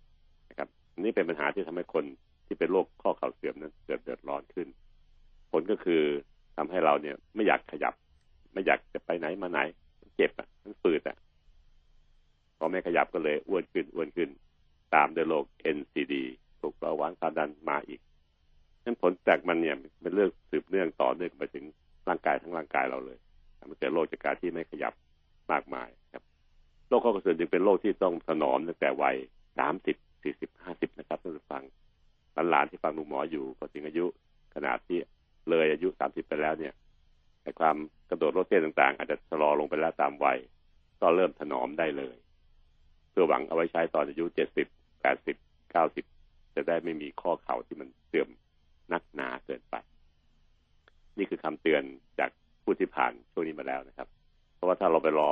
[0.49, 0.67] นะครับ
[0.99, 2.05] นี่เป็นปัญหาที่ทำให้คน
[2.45, 4.67] ที่เป็นโรคข้อเข่าเสื่อมนั้นเกิดเดือดร้อนขึ้น
[5.51, 6.03] ผลก็คือ
[6.57, 7.93] ทำให้เราเนี่ยไม่อยากขยับ
[8.53, 9.59] ไม่อยากจะไปไหนมาไหน
[10.15, 11.17] เจ็บอะมันปืดอะ
[12.61, 14.29] พอไม่ขยับก็เลยอ้วนขึ้นอ้วนขึ้น
[14.95, 15.45] ตามด้วยโรค
[15.77, 16.13] NCD
[16.61, 18.01] ถูกเบาหวานความดันมาอีก
[18.83, 21.65] นั้นผลจากมันเนี่ยเป็นเรื่องสืบเนื่องต่อเนื่องไปถึง
[22.07, 23.17] ร่างกายทั้งร่างกายเราเลย
[23.59, 24.93] ทำให้เกิดโรคจากการที่ไม่ขยับ
[25.51, 26.23] มากมายครับ
[26.87, 29.15] โรคข้อกระเสือจึงเป็นโรคที่ต้องถนอมตั้งแต่วัย
[29.57, 31.63] สามสิบสี่สิบห้าสิบนะครับท่านผู้ฟัง
[32.49, 34.05] หลานที่ฟังลุงหมออยู่พอถึงอายุ
[34.55, 34.97] ขนาดที่
[35.49, 36.73] เลยอายุสามสิบไปแล้วเนี่ย
[37.41, 37.75] แต่ความ
[38.09, 40.37] กระโดดโลดเต้นต่าง ๆ อาจจะชะลอลงไปแล้วตามวัย
[41.01, 42.15] ก็เริ่มถนอมได้เลย
[43.11, 44.67] เพื่อหวังเอาไว้ใช้ตอนอายุเจ็ดสิบ
[45.01, 45.37] แปดสิบ
[45.71, 46.05] เก้าสิบ
[46.55, 48.29] จะได้ไม่มีข้อเข่าที่มันเสื่อม
[48.93, 49.75] นักหนาเกินไป
[51.17, 51.83] นี่คือคำเตือน
[52.19, 52.29] จาก
[52.63, 54.07] ผู้ที่ผ่านช่วงนี้มาแล้วนะครับ
[54.55, 55.31] เพราะว่าถ้าเราไปรอ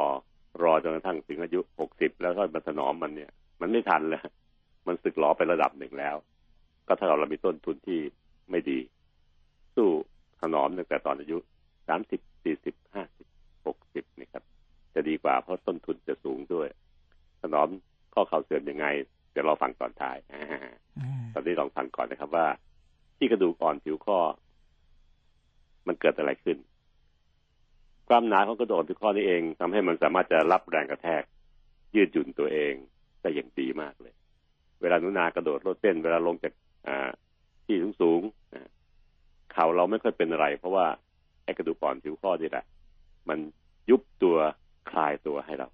[0.64, 4.22] รอจนกระทั่งถึงอายุหกสิบแล้วก็มาถนอมมันเนี่ย มันไม่ทันเลย
[4.88, 6.16] มันสึกหลอไประดับหนึ่งแล้ว
[6.88, 8.00] ก็ถ้าเรามีต้นทุนที่
[8.52, 8.80] ไม่ดี
[9.76, 9.90] สู้
[10.42, 11.38] ถนอมตั้งแต่ตอนอายุ
[11.88, 13.28] สามสิบสี่สิบห้าสิบ
[13.66, 14.44] หกสิบนี่ครับ
[14.94, 16.68] จะดีกว่าเพราะต้นทุนจะสูงด้วย
[17.42, 17.70] ถนอม
[18.14, 18.86] ข้อเข่าเสื่อมยังไง
[19.32, 20.18] เดี๋ยวเราฟังตอนท้าย
[21.34, 22.48] ตอนนี้ลองฟังก่อนนะครับว่า
[23.18, 24.20] ที่กระดูกอ่อนผิวข้อ
[25.88, 26.58] มันเกิดอะไรขึ้น
[28.10, 31.24] ความหนาของกระดูกผิวข้อนี้เองทำให้มันสามารถจะรับแรงกระแทก
[31.96, 32.74] ยืดหยุ่นตัวเอง
[33.22, 34.14] ได้อย่างดีมากเลย
[34.82, 36.54] เวลาหนูนากระโดดโลดเต้น เวลาลงจาก
[37.66, 38.22] ที่สูงสูง
[39.54, 40.86] เข่าเราไม่ค่อยเป็นอะไร เพราะว่า
[41.44, 42.66] ไอ้กระดูกอ่อนผิวข้อนี่แหละ
[43.30, 43.40] มัน
[43.90, 44.38] ยุบตัว
[44.90, 45.68] คลายตัวให้เรา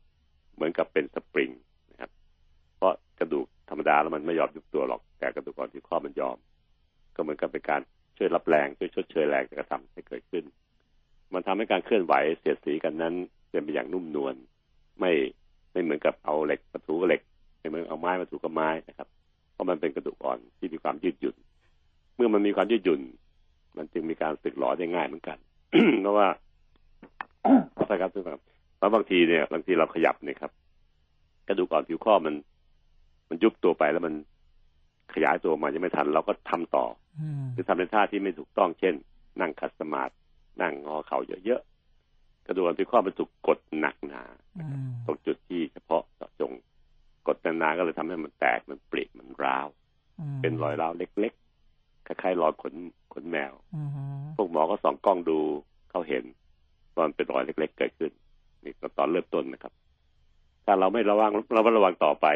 [0.55, 1.49] เหมือนกับเป็นสปริง
[1.91, 2.11] นะครับ
[2.77, 6.37] เพราะกระดูกธรรมดาแล้วมันไม่ยอมยุบตัวหรอก แต่กระดูกอ่อนผิวข้อมันยอม
[7.15, 7.81] ก็เหมือนกับเป็นการ
[8.17, 10.43] ช่วยรับแรงช่วยชดเชยแรงกระทำให้เกิดขึ้น
[11.33, 13.13] มันทำให้การเคลื่อนไหวเสียดสีกันนั้น
[13.49, 14.35] เป็นไปอย่างนุ่มนวล
[14.99, 15.11] ไม่
[15.71, 17.21] ไม่เหมือนกับเอาเหล็กมาถูกับเหล็ก
[17.59, 19.07] ไม่เหมือนเอาไม้มาถูกับไม้นะครับ
[19.53, 21.35] เพราะมันเป็นกระดูกอ่อนที่มีความยืดหยุ่น
[22.15, 23.01] เมื่อมันมีความยืดหยุ่น
[23.77, 25.37] มันจึงมีการสึกหลอได้ง่ายเหมือนกัน
[26.01, 26.27] เพราะว่า
[27.87, 28.54] ใช่ครับทุกคนเพ
[28.86, 30.52] ราะบางทีเนี่ยบางทีเราขยับเนี่ยครับ
[31.48, 32.36] กระดูกอ่อนผิวข้อมัน
[33.30, 34.13] มันยุบตัวไปแล้วมัน
[35.13, 36.86] ขยายตัวมายังไม่ทัน เราก็ทำต่อ
[37.54, 38.93] หรือทำในท่าที่ไม่ถูกต้องเช่น
[39.41, 40.13] นั่งคัสมาธิ
[40.62, 44.24] นั่งงอเข่าเยอะๆกระดูกอ่อนผิวข้อมันถูกกดหนักหนา
[45.06, 46.52] ตรงจุดที่เฉพาะเจาะจง
[47.28, 49.67] กดนานๆก็เลยทำให้มันแตกมันปริมันร้าว
[50.41, 52.74] เป็นรอยร้าวเล็กๆคล้ายๆรอยขน
[53.13, 53.54] ขนแมว
[54.36, 55.39] พวกหมอก็ส่องกล้องดู
[55.89, 56.24] เขาเห็น
[56.95, 58.12] ตอนเป็นรอยเล็ก ๆ เกิดขึ้น
[58.65, 59.73] นี่ตอนเริ่มต้นนะครับ
[60.65, 62.28] ถ้าเราไม่ระวังเราไม่ระวังต่อไป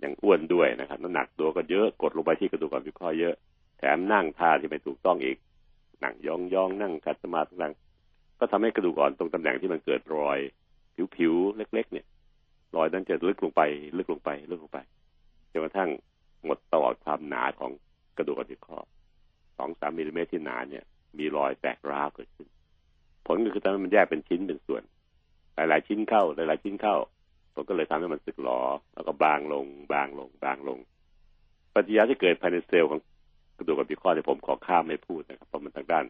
[0.00, 3.34] อย่างอ้วนด้วยนะครับน้ำหนักตัวก็เยอะกดลงไปที่กระดูกอ่อนผิวข้อเยอะ
[3.78, 5.36] แถมนั่งท่าที่ไม่ถูกต้องอีก
[6.02, 7.72] นั่งยองยองนั่งขัดสมาธินั่ง
[8.38, 10.38] ก็ทำให้กระดูกอ่อนตรงตำแหน่งที่มันเกิดรอย
[11.16, 12.06] ผิวๆเล็ก ๆ เนี่ย
[12.76, 13.62] รอยนั้นจะลึกลงไป
[13.96, 14.78] ลึกลงไป ลึกลงไป
[15.52, 15.90] จนกระทั่ง
[16.44, 17.70] หมดตลอดความหนาของ
[18.16, 18.78] กระดูกอ่อนผิวข้อ
[19.58, 20.84] สองสามมิลลิเมตรที่หนาเนี่ย
[21.18, 22.48] มีรอยแตกร้าวเกิดขึ้น
[23.26, 24.82] ผลก็คือทำให้มันแยกเป็นชิ้นเป็นส่วน
[25.56, 26.96] หลาย ๆ ชิ้นเข้า หลาย ๆ ชิ้นเข้า
[27.54, 28.60] มันก็เลยทำให้มันสึกหรอ
[28.94, 30.78] แล้วก็บางลง บางลง บางลง
[31.74, 33.00] ปฏิกิริยาที่เกิดภายในเซลล์ของ
[33.56, 36.04] กระดูกกับพิข้อที่ผมขอข้ามไม่พูดนะครับ เพราะมันทางด้าน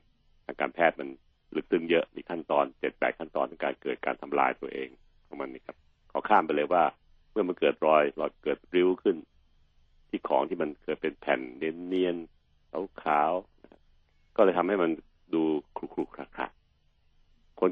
[0.46, 1.08] ทางการแพทย์มัน
[1.54, 4.88] ลึกซึ้งเยอะมีขั้นตอนเจ็ดแปดขั้นตอนในการเกิดการทำลายตัวเอง
[5.26, 5.76] ของมันนี่ครับ
[6.12, 6.84] ขอข้ามไปเลยว่า
[7.32, 9.16] เมื่อมันเกิดรอยรอยเกิดริ้วขึ้น
[10.08, 14.90] ที่ของที่มันเกิดเป็นแผ่นเนียนๆขาวๆก็เลยทำให้มัน
[15.34, 15.42] ดู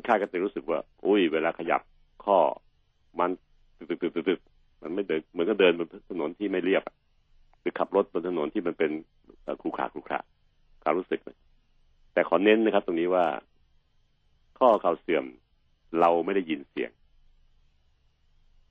[0.02, 1.80] ๆคนไข้ก็จะรู้สึกว่า อุ้ย เวลาขยับ
[2.24, 2.38] ข้อ
[3.18, 3.30] มัน
[3.88, 6.82] ตึกๆๆๆมันไม่เดินเหมือนกับเดินบนถนนที่ไม่เรียบ
[7.60, 8.90] หรือขับรถบนถนนที่มันเป็น
[9.62, 10.20] ครูขาครูขา
[10.82, 11.20] ความรู้สึก
[12.12, 13.24] แต่ขอเน้นนะครับ ตรงนี้ว่า
[14.58, 15.24] ข้อเข่าเสื่อม
[16.00, 16.90] เราไม่ได้ยินเสียง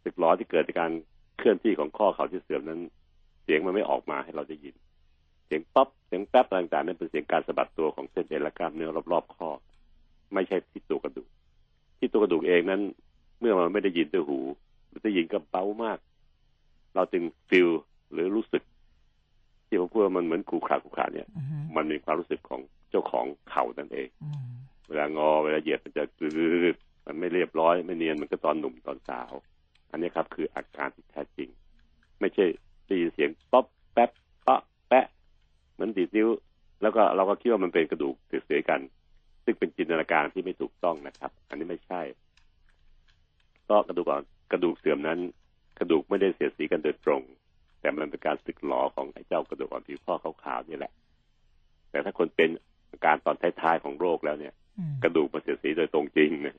[0.04, 0.92] สึกล้อที่เกิดจากการ
[1.38, 2.80] เคลื่อนที่ของข้อเข่าที่เสื่อมนั้น
[3.44, 4.76] เสียงมันไม่ออกมาให้เราได้ยิน
[5.46, 9.50] เสียงป๊อปเสียงแป๊บต่างๆนั่นเป็นเสียงการสะบัดตัวของเส้นเอ็นและกล้ามเนื้อรอบๆข้อ
[10.34, 11.30] ไม่ใช่ที่ตัวกระดูก
[12.00, 12.82] ที่ตัวกระดูกเองนั้น
[13.40, 14.40] เมื่อมันไม่ได้ยินด้วยหู
[15.04, 15.98] ได้ยินก็เบามาก
[16.96, 17.70] เราจึงฟิล
[18.12, 18.64] หรือรู้สึก
[19.68, 21.28] ที่ผมพูดว่ามันเหมือนขูขาขูขาเนี่ย
[21.76, 24.10] มันมีความรู้สึกของเจ้าของเข่านั่นเอง
[24.88, 26.30] เวลางอเวลาเหยียดมันจะกึ
[26.74, 29.32] ดมันไม่เรียบร้อยไม่เนียนมันก็ตอนหนุ่มตอนสาว
[29.92, 31.50] อันนี้ครับ คืออาการที่แท้จริง
[32.20, 32.46] ไม่ใช่
[32.86, 34.10] ได้ยินเสียงป๊อปแป๊บ
[34.48, 34.58] ปะ
[34.90, 35.06] แปะ
[35.74, 36.30] เหมือนดีดนิ้ว
[36.82, 38.16] แล้วก็เราก็คิดว่ามันเป็นกระดูก
[38.46, 38.80] เสียกัน
[39.44, 42.02] ซึ่งเป็นจินตนาการที่ไม่ถูกต้องนะครับ อันนี้ไม่ใช่
[43.70, 45.20] ก็กระดูกอ่อนกระดูกเสื่อมนั้น
[45.80, 47.22] กระดูกไม่ได้เสียดสีกันโดยตรง
[47.82, 50.92] แต่มันเป็นการสึกหลอของไอ้เจ้ากระดูกอ่อนผิวข้อขาวๆนี่แหละ
[51.92, 52.50] แต่ถ้าคนเป็น
[52.92, 54.54] อาการตอนท้ายๆของโรคแล้วเนี่ย
[55.04, 56.56] กระดูกมันเสียดสีโดยตรงจริงนะ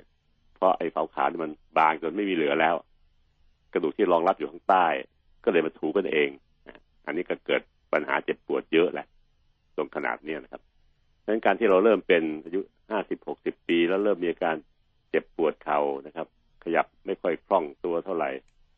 [0.57, 2.75] เพราะไอ้ขาวๆนี่มันบางจนไม่มีเหลือแล้ว
[3.73, 4.87] กระดูกที่รองรับอยู่ข้างใต้
[5.45, 6.29] ก็เลยมาถูกันเอง
[7.07, 9.07] อันนี้ก็เกิดปัญหาเจ็บปวดเยอะแหละ
[9.77, 10.63] ตรงขนาดเนี้ยนะครับ
[11.23, 14.57] ดังนั้นการที่เราเริ่มเป็นอายุห้าสิบหกสิบปี แล้วเริ่มมีอาการ
[15.11, 16.27] เจ็บปวดเข่านะครับ
[16.65, 18.31] ขยับไม่ค่อยคล่องตัวเท่าไหร่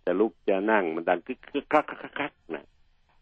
[0.05, 2.65] จะลุกจะนั่งมันดังคึกคึกคักคักคักนะ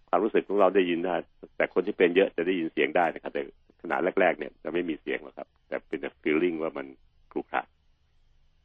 [0.08, 1.14] ความรู้สึกของเราได้ยินได้
[1.56, 3.42] แต่คนที่เป็นเยอะจะได้ยินเสียงได้นะครับ แต่
[3.82, 6.86] ขณะแรก ๆ เนี่ยจะไม่มีเสียงหรอกครับ แต่เป็นแต่ feeling ว่ามัน
[7.32, 7.62] ครุขระ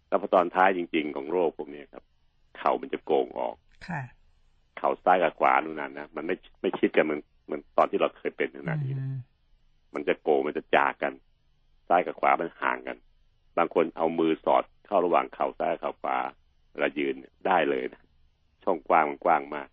[0.08, 2.04] แล้วพอตอนท้ายจริง ๆ ของโรคพวกนี้ครับ
[2.58, 3.56] เข่ามันจะโกงออก
[3.88, 4.02] ค่ะ
[4.78, 8.93] เข่าซ้ายกับขวานู่นนั่นนะมันไม่ไม่ชิดกันเหมือนเหมือนตอนที่เราเคยเป็นขนาดนี้
[9.93, 11.13] มันจะโกมันจะจากกัน
[11.88, 12.97] ซ้ายกับขวามันห่างกัน
[13.58, 16.17] บางคนเอามือสอดเข้าระหว่างเข่าซ้ายเข่าขวา
[16.71, 17.15] เวลายืน
[17.47, 18.04] ได้เลยนะ
[18.63, 19.67] ช่องกว้างมันกว้างมาก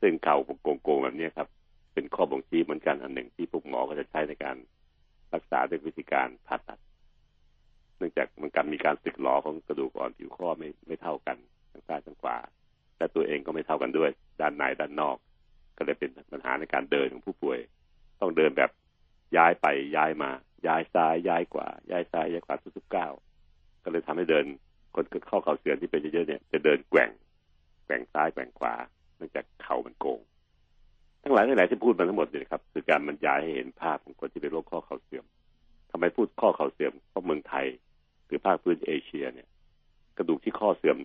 [0.00, 1.48] ซึ่งเข่าโกงๆแบบนี้ครับ
[1.94, 4.56] เป็นข้อบ่งชี้เหมือนกันอันหนึ่งที่พวกหมอก็จะใช้ในการ
[5.34, 6.78] รักษาด้วยวิธีการผ่าตัด
[7.96, 11.36] เนื่องจากมันการมีการสึกหลอของกระดูกอ่อนผิวข้อไม่ไม่เท่ากัน
[11.72, 12.36] ทั้งซ้ายทั้งขวา
[12.98, 14.10] และตัวเองก็ไม่เท่ากันด้วย
[14.40, 15.16] ด้านในด้านนอก
[15.76, 17.58] ก็เลยเป็นปัญหาในการเดินของผู้ป่วย
[18.20, 18.70] ต้องเดินแบบ
[19.36, 19.66] ย้ายไป
[19.96, 20.30] ย้ายมา
[20.66, 23.12] ย้ายซ้ายย้ายขวาย้ายซ้ายย้ายขวาทุกๆก้าว
[23.84, 24.44] ก็เลยทำให้เดิน
[24.94, 27.10] คนเข้าเข่าเสื่อมที่เป็นเยอะๆเนี่ยจะเดินแกว่ง
[27.84, 28.74] แกว่งซ้ายแกว่งขวา
[29.16, 30.20] เนื่องจากเข่ามันโกง
[31.22, 35.24] ทั้งหลายทั้งหลายที่พูดมาทั้งหมดเนี่ยครับคือการบรรยายให้เห็นภาพของคนที่เป็นโรคข้อเข่าเสื่อม
[35.90, 37.66] ทำไมพูดข้อเข่าเสื่อมเพราะเมืองไทย
[38.26, 39.48] หรือภาคพื้นเอเชียเนี่ย
[40.16, 40.96] กระดูกที่ข้อเสื่อม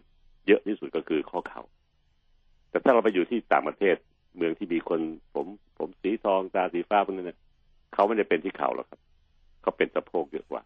[0.47, 1.63] เยอะที่สุดก็คือข้อเขา่า
[2.69, 3.95] แต่ถ้าเราไปอยู่ที่ต่างประเทศ
[4.35, 4.99] เมืองที่มีคน
[5.35, 5.47] ผม
[5.79, 7.39] ผมสีทองตาสีฟ้าพวกนั้นเนี่ย
[7.97, 8.99] เขาไม่ได้เป็นที่เข่าหรอกครับ
[9.61, 10.63] เขาเป็นสะโพกเยอะกว่า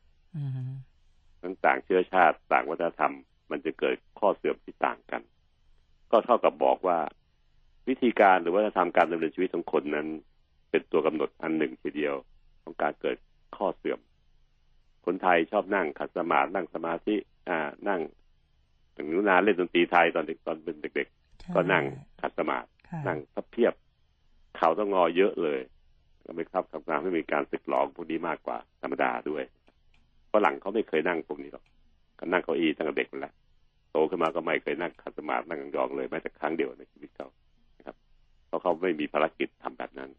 [1.42, 3.14] ทั้งต่างเชื้อชาติต่างวัฒนธรรม
[3.52, 5.22] มันจะเกิดข้อเสื่อมที่ต่างกัน
[6.12, 7.00] ก็เท่ากับบอกว่า
[7.90, 10.08] วิธีการหรือว่าธรรมการดำเนินชีวิตของคนนั้น
[10.70, 12.16] เป็นตัวกำหนดอันหนึ่งทีเดียว
[12.64, 13.18] ของการเกิด
[13.58, 14.00] ข้อเสื่อม
[15.06, 17.16] คนไทยชอบนั่งขัดสมาธินั่งสมาธิ
[17.50, 18.02] อ่า นั่ง
[18.96, 21.84] ถึงนุนาเล่นดนตรีไทยตอนเด็กตอนเป็นเด็ก ๆ ก็นั่ง
[22.22, 22.68] ขัดสมาธิ
[23.08, 23.74] นั่งพับเพียบ
[24.58, 25.60] เขาต้องงอเยอะเลย
[26.32, 29.44] ก็ไม่ครับทำงานไม่มีการสึกหลองพวกนี้มากกว่าธรรมดาด้วย
[30.34, 31.64] ฝรั่งเขาไม่เคยนั่งพวกนี้หรอก
[32.20, 33.34] ก็นั่งเก้าอี้ตั้งแต่เด็กแล้ว
[33.92, 37.28] โตขึ้นมาก็ไม่เคยนั่งขัดสมาธินั่งยองเลยแม้แต่ครั้งเดียวในชีวิตเขา
[37.86, 37.96] ครับ
[38.48, 40.10] เพราะเขาไม่มีภารกิจทำแบบนั้น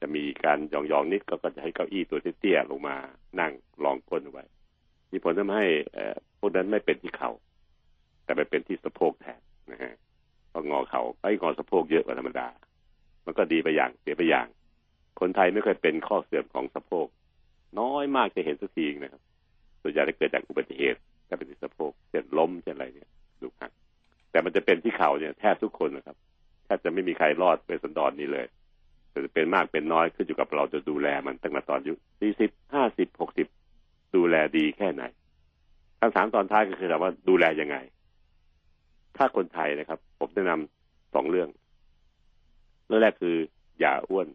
[0.00, 2.96] จะมีการยองๆนิดก็จะให้เก้าอี้ตัวเตี้ยๆลงมา
[3.40, 3.52] นั่ง
[3.84, 4.44] รองก้นไว้
[5.12, 5.66] มีผลทำให้
[6.38, 7.30] พวกนั้นไม่เป็นที่เขา่า
[8.24, 9.40] แต่ไปเป็นที่สะโพกแทน
[9.72, 9.94] นะฮะ
[10.52, 12.48] พองอเขา่าไอ้งอสะโพกเยอะกว่าธรรมดา
[13.24, 14.46] มันก็ดีไปอย่างเสียไปอย่าง
[15.20, 17.06] คนไทยไม่เคยเป็นข้อเสื่อมของสะโพก
[17.80, 19.22] น้อยมากจะเห็นสักทีนะครับ
[19.82, 20.98] ส่วนใหญ่จะเกิดจากอุบัติเหตุ
[21.28, 23.10] ถ้าเป็นที่สะโพกเช่นล้มเช่นอะไรเนี่ย
[23.42, 23.70] ดูหัก
[24.30, 26.16] แต่มันจะเป็นที่เข่าเนี่ยแทบทุกคนนะครับ
[26.64, 28.46] แทบจะไม่มีใครรอดเป็นสันดอนนี้เลย
[29.10, 33.46] แต่จะเป็นมากเป็นน้อยขึ้นอยู่กับเราจะดูแลมันตั้งแต่ตอนอายุสี่สิบห้าสิบหกสิบ
[34.16, 35.02] ดูแลดีแค่ไหน
[36.00, 37.76] คำถามตอนท้ายก็คือถามว่าดูแลยังไง
[39.16, 41.48] ถ้าคนไทยนะครับ ผมแนะนำสองเรื่อง
[42.86, 43.36] เรื่องแรกคือ
[43.80, 44.26] อย่าอ้วน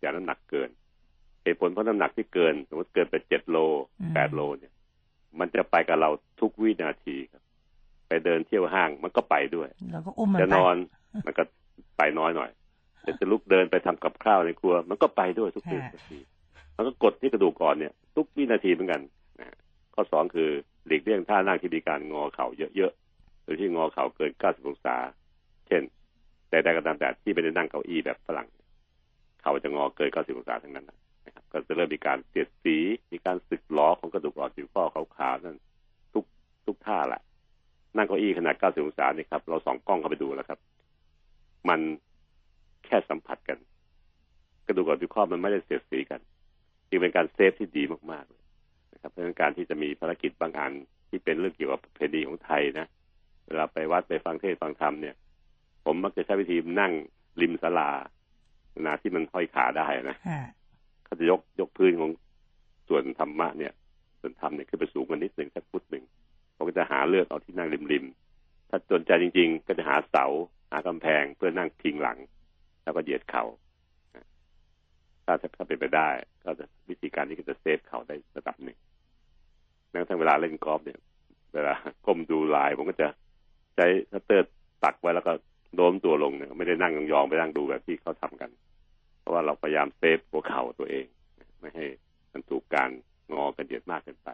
[0.00, 0.68] อย่าน้ำหนักเกิน
[1.42, 3.56] เหตุผลเพราะน้ำหนักที่เกิน สมมติเกินไปเจ็ดโล
[4.14, 4.72] แปดโลเนี่ย
[5.38, 7.42] มันจะไปกับเราทุกวินาทีครับ
[8.08, 9.68] ไปเดินเที่ยวห้างมันก็ไปด้วย
[10.40, 10.74] จะนอน
[11.26, 11.42] มันก็
[11.98, 12.50] ไปน้อยหน่อย
[13.02, 16.18] แต่จะลุกเดินไปทำกับข้าวในครัว มันก็ไปด้วยทุกวินาที
[16.76, 19.00] มันก็กดที่กระดูกก่อนเนี่ย ทุกวินาทีเหมือนกัน
[19.40, 19.56] นะ
[19.94, 20.50] ข้อสองคือ
[20.86, 24.96] หลีกเลี่ยงท่านั่งที่มีการงอเข่าเยอะๆ หรือที่งอเข่าเกิน 90 องศา
[25.66, 25.82] เช่น
[26.48, 28.48] แต่ใดก็ตามแต่ที่ไม่ได้นั่งเก้าอี้แบบฝรั่ง
[29.52, 30.86] เขาจะงอเกิน90องศาทั้งนั้น
[31.26, 32.76] นะครับก็จะเริ่มมีการเสียดสี
[33.12, 34.82] มีการสึกหลอของกระดูกอ่อนผิวข้อ
[35.16, 35.56] ขาวๆนั่น
[36.12, 36.24] ทุก
[36.66, 37.22] ทุกท่าแหละ
[37.96, 40.58] นั่งเก้าอี้ขนาด90องศานี่ครับ เราส่องกล้องเข้าไปดูแล้วครับ
[41.68, 41.80] มัน
[42.84, 43.58] แค่สัมผัสกัน
[44.66, 46.20] กระดูกอ่อนผิวข้อมันไม่ได้เสียดสีกัน
[46.88, 47.82] จึงเป็นการเซฟที่ดี
[48.12, 48.42] มากๆเลย
[48.92, 50.72] นะครับเพราะการที่จะมีภารกิจบางอัน
[51.08, 52.86] ที่เป็นเรื่องเกี่ยวกับเพณีของไทยนะ
[53.46, 55.14] เวลาไปวัดไปฟังเทศฟังธรรมเนี่ย
[55.84, 56.92] ผมมักจะใช้วิธีนั่ง
[57.40, 57.90] ริมศาลา
[58.86, 60.16] นาที่มันห้อยขาได้นะ
[61.04, 62.10] เขาจะยกยกพื้นของ
[62.88, 63.72] ส่วนธรรมะเนี่ย
[64.20, 66.04] ส่วนธรรมเนี่ยขึ้นไปสูงกว่านิดหนึ่งสักฟุตหนึ่ง
[66.56, 68.04] ผมก็จะหาเลือกเอาที่นั่งริมริม
[68.68, 70.26] ถ้าสนใจจริง ๆ ก็จะหาเสา
[70.70, 72.18] หากำแพงเพื่อนั่งพิงหลัง
[72.82, 76.08] แล้วก็เหยียดเขา่าถ้าเป็นไปได้
[76.44, 78.78] ก็จะวิธีการนี้ก็จะเซฟเข่าได้ระดับหนึ่ง
[79.90, 80.98] แม้กระทั่งเวลาเล่นกอล์ฟเนี่ย
[81.54, 81.74] เวลา
[82.06, 83.08] ก้มดูลายผมก็จะ
[83.74, 84.50] ใช้ทัตเตอร์
[84.84, 85.32] ตักไว้แล้วก็
[85.74, 88.50] โน้มตัวลงเนี่ยไม่ได้นั่งยองๆไปนั่งดูแบบที่เขาทำกัน
[89.20, 91.06] เพราะว่าเราพยายามเซฟหัวเข่าตัวเอง
[91.60, 91.86] ไม่ให้
[92.32, 92.90] มันถูกการ
[93.34, 94.28] งอกันเหยียดมากเกินไป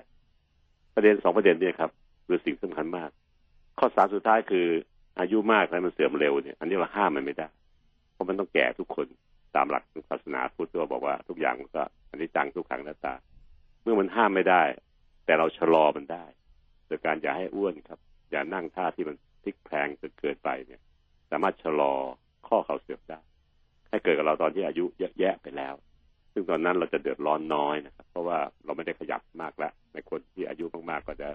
[0.95, 1.91] ประเด็นสองประเด็นนี้ครับ
[2.27, 3.11] คือสิ่งสำคัญมาก
[3.79, 4.67] ข้อสามสุดท้ายคือ
[5.19, 7.49] อายุมากแล้วมันเสื่อมเร็วเนี่ยอันนี้เราห้ามมันไม่ได้
[8.13, 9.07] เพราะมันต้องแก่ทุกคน
[9.55, 13.15] ตามหลักศาสนาพุทธก็บอกว่าทุกอย่างก็อันนี้จังทุกขังหน้าตา
[13.83, 14.63] เมื่อมันห้ามไม่ได้
[15.25, 16.25] แต่เราชะลอมันได้
[16.87, 17.99] โดยการอย่าให้อ้วนครับ
[18.31, 21.93] อย่านั่งท่าที่มันพลิกแพงจนเกินไปเนี่ยามารถชะลอ
[22.49, 23.21] ข้อเข่าเสื่อมได้
[23.91, 25.75] ให้เกิดกับเราตอนที่อายุเยอะแยะไปแล้ว
[26.33, 31.29] ซึ่งตอนนั้นเราจะเดือดร้อนน้อยนะครับ เพราะว่าเราไม่ได้ขยับมากแล้วในคนที่อายุมากๆก็จะ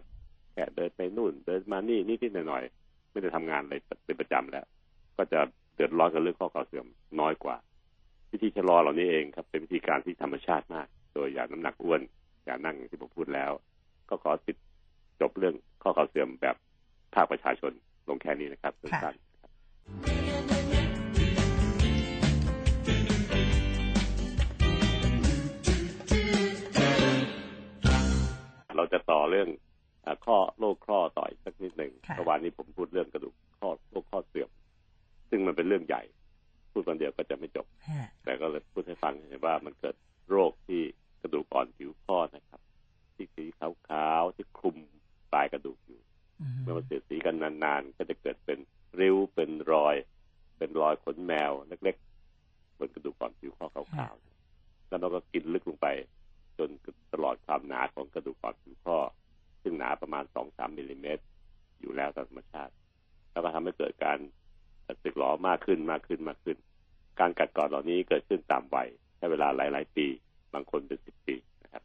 [0.53, 2.63] แค่เดินไปนู่น เดินมานี่นิดๆหน่อย
[3.11, 4.65] ไม่ได้ทำงานอะไรเป็นประจำแล้ว
[5.17, 5.39] ก็จะ
[5.75, 6.85] เดือดร้อนกับเรื่องข้อเข่าเสื่อม
[7.19, 7.55] น้อยกว่า
[8.31, 12.01] วิธีชะลอเหล่านี้เองครับ เป็นวิธีการที่ธรรมชาติมาก โดยอย่าน้ำหนักอ้วน
[12.45, 13.51] อย่านั่งที่ผมพูดแล้ว
[14.09, 14.57] ก็ขอติด
[15.21, 16.55] จบเรื่องข้อเข่าเสื่อมแบบ
[17.15, 17.71] ภาคประชาชน
[18.09, 19.15] ลงแค่นี้นะครับสั้น
[28.75, 29.49] เราจะต่อเรื่อง
[30.25, 34.49] ข้อโรคข้อต่อยสักนิดหนึ่งเมื่อวานนี้ผมพูดเรื่องกระดูกข้อโรคข้อเสื่อม
[35.29, 36.03] ซึ่งมันเป็นเรื่องใหญ่
[36.71, 37.65] พูดคนเดียวก็จะไม่จบ
[38.23, 39.95] แต่ก็เลยพูดให้ฟังเห็นว่ามันเกิด
[40.29, 40.81] โรคที่
[41.21, 42.61] กระดูกอ่อนผิวข้อนะครับ
[43.15, 44.77] ที่สีขาวๆที่คลุม
[45.33, 45.99] ปลายกระดูกอยู่
[46.61, 48.59] เมื่อมันเสียสีกันนานๆ ก็จะเกิดเป็น
[48.99, 49.95] ริ้วเป็นรอย
[50.57, 55.87] เป็นรอยขนแมวเล็กๆบนกระดูกอ่อนผิวข้อขาวๆแล้วเราก็กินลึกลงไป
[56.57, 56.69] จน
[57.13, 58.97] ตลอดความหนาของกระดูกอ่อนผิวข้อ
[59.61, 61.23] ซึ่งหนาประมาณสองสามมิลลิเมตร
[61.79, 62.73] อยู่แล้วตามธรรมชาติ
[63.31, 64.17] แล้วก็ทำให้เกิดการ
[65.03, 66.57] สึกหลอมากขึ้นมากขึ้นมากขึ้น
[67.19, 70.07] การกัดกร่อนเหล่านี้เกิดขึ้นตามวัยใช้เวลาหลาย ๆ ปี
[70.53, 71.83] บางคนเป็นสิบปีนะครับ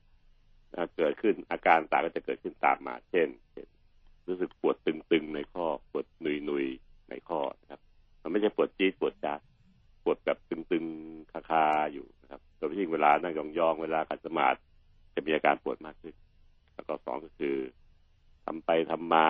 [0.97, 3.29] เกิดขึ้นอาการต่างก็จะเกิดขึ้นตามมา เช่น
[4.27, 7.81] รู้สึกปวดตึง ๆ ในข้อปวดหนุยๆ ในข้อนะครับ
[8.23, 9.41] มันไม่ใช่ปวดจี๊ดปวดจัด
[10.05, 14.59] ปวดแบบตึงๆคาๆอยู่นะครับโดยเฉพาะเวลานั่งยองๆเวลาขัดสมาธิ
[15.15, 16.15] จะมีอาการปวดมากขึ้น
[16.75, 17.57] แล้วก็สองก็คือ
[18.45, 19.27] ทำไปทำมา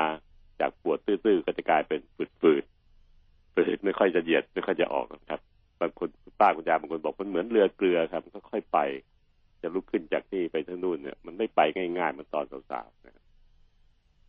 [0.60, 2.00] จากปวดตื้อๆก็จะกลายเป็น
[2.40, 5.40] ฝืดๆฝืดไม่ค่อยจะเหยียดไม่ค่อยจะออกนะครับ
[5.80, 6.08] บางคน
[6.40, 8.78] ป้าคุณยายบางคนบอกมันเหมือนเรือเกลือครับก็ค่อยไป
[9.62, 13.24] จะลุกขึ้นจากนี่ไปที่นู่นเนี่ยมันไม่ไปง่ายๆมันตอนสาวๆนะ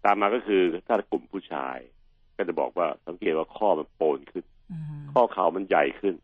[0.05, 1.77] ตามมาก็คือถ้ากลุ่มผู้ชาย
[2.37, 4.45] ก็จะบอกว่าสังเกตว่าข้อมันโปนขึ้น
[5.13, 6.15] ข้อเข่ามันใหญ่ขึ้น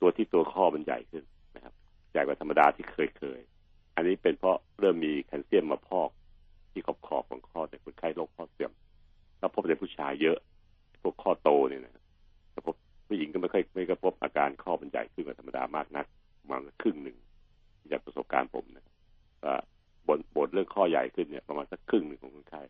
[0.00, 1.24] ตัวที่ตัวข้อมันใหญ่ขึ้น
[1.56, 1.74] นะครับ
[2.12, 3.40] ใหญ่กว่าธรรมดาที่เคยเคย
[3.96, 6.10] อันนี้เป็นเพราะเริ่มมีแคลเซียมมาพอก
[6.72, 8.72] ที่ขอบขอบของข้อในคนไข้โรคข้อเสื่อม
[9.38, 10.38] แล้วพบในผู้ชายเยอะ
[11.02, 11.94] พวกข้อโตเนี่ยนะ
[12.52, 12.74] แต่พบ
[13.08, 16.06] ผู้หญิงก็ไม่ค่อยไม่ก็พบอาการข้อมันใหญ่ขึ้นกว่าธรรมดามากนัก
[16.40, 17.16] ประมาณครึ่งหนึ่ง
[17.92, 18.86] จากประสบการณ์ผมนะ
[19.44, 19.56] ว่า
[20.08, 22.62] บนบนเรื่องข้อใหญ่ขึ้นเนี่ย ประมาณสักครึ่งหนึ่งของคนไข้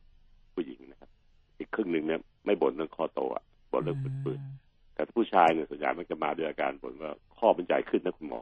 [0.54, 1.10] ผู้หญิงนะครับ
[1.58, 8.40] อีกครึ่งหนึ่งเนี่ย ไม่บ่นเรื่องข้อโตอะบ่นเรื่องปืนๆแต่ผู้ชายเนี่ยส่วนใหญ่มันจะมาด้วยอาการบ่นว่าข้อมันใหญ่ขึ้นนะคุณหมอ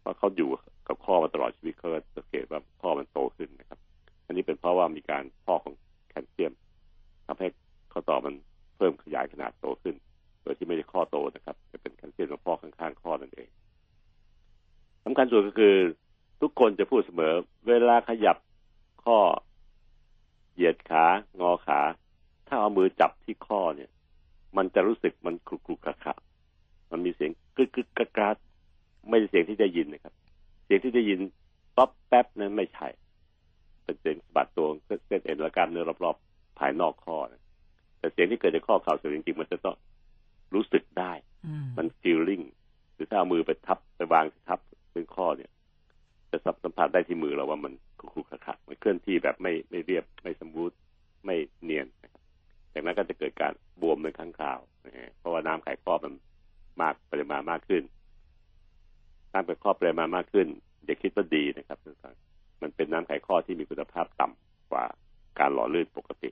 [0.00, 0.48] เพราะเขาอยู่
[0.88, 3.78] กับข้อมาตลอดชีวิตเขาสังเกตว่าข้อมันโตขึ้นนะครับ
[4.26, 5.74] อันนี้เป็นเพราะว่ามีการพอกของ
[6.10, 6.52] แคลเซียม
[7.26, 7.48] ทำให้
[7.92, 8.34] ข้อต่อมัน
[8.76, 9.94] เพิ่มขยายขนาดโตขึ้น
[10.42, 13.48] โดยที่ไม่ได้ข้อโตนะครับ จะเป็นแคลเซียมมาพอกข้างๆข้อนั่นเอง
[15.04, 15.76] สำคัญสุดก็คือ
[16.42, 17.32] ทุกคนจะพูดเสมอ
[17.68, 18.36] เวลาขยับ
[19.04, 19.18] ข้อ
[20.54, 21.06] เหยียดขา
[21.40, 21.80] งอขา
[22.54, 23.90] ถ้าเอามือจับที่ข้อเนี่ย
[24.56, 26.14] มันจะรู้สึกมันคลุกคลุกขะ
[26.90, 28.36] มันมีเสียงกึกกึกกระกาด
[29.08, 30.14] ไม่ใช่เสียงที่ได้ยินนะครับ
[30.64, 31.20] เสียงที่ได้ยิน
[31.76, 32.88] ป๊อปแป๊บนั้นไม่ใช่
[33.84, 34.66] เป็นเสียงสะบัดตัว
[35.06, 37.42] เส้นเอ็นและกล้ามเนื้อรอบๆภายนอกข้อนะ
[37.98, 39.76] แต่เสียงที่เกิดจากข้อเข่าเสียงจริงๆมันจะต้อง
[40.54, 41.12] รู้สึกได้
[41.78, 42.42] มันฟีลลิ่ง
[42.94, 44.60] หรือถ้าเอามือไปทับไปวางทับ
[44.92, 45.50] เป็นข้อเนี่ย
[46.30, 47.72] จะสัมผัสได้ที่มือเราว่ามัน
[48.12, 50.76] คุกคักมันเคลื่อนที่แบบไม่ไม่เรียบไม่สมบูรณ์
[51.24, 51.86] ไม่เนียน
[52.92, 56.12] นะครับจากนั้นก็จะเกิดการบวมเป็นครั้งคราวนะฮะเพราะว่าน้ำไขข้อมัน
[56.82, 57.82] มากปริมาณมากขึ้น
[59.32, 60.46] น้ำไขข้อปริมาณมากขึ้น
[60.84, 62.14] อย่าคิดว่าดีนะครับทุกท่าน
[62.62, 64.84] มันเป็นน้ำไขข้อที่มีคุณภาพต่ำกว่า
[65.38, 66.30] การหล่อลื่นปกติ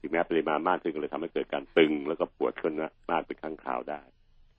[0.00, 4.00] ถึงแม้ปริมาณมากขึ้นก็เลยทำให้เกิดการตึงแล้วก็ปวดขึ้นนะมากเป็นครั้งคราวได้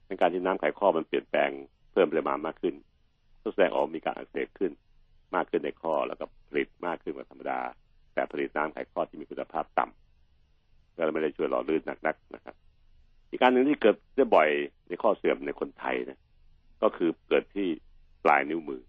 [0.07, 1.51] ในการที่น้ำไขข้อมันเปลี่ยนแปลง
[1.91, 2.75] เพิ่มปริมาณมากขึ้น
[3.53, 4.71] แสดงออกมีการอักเสบขึ้น
[5.35, 7.59] มากขึ้นในข้อแล้วก็ผลิตมากขึ้นกว่าธรรมดา
[8.13, 10.08] แต่ผลิตน้ำไขข้อที่มีคุณภาพต่ำ
[10.99, 12.55] ก็ไม่ได้ช่วยหล่อลื่นนักๆนะครับ
[13.29, 14.49] อีกการหนึ่งที่เกิดได้บ่อย
[14.87, 16.19] ในข้อเสื่อมในคนไทยนะ
[16.83, 17.67] ก็คือเกิดที่
[18.23, 18.81] ปลายนิ้วมือ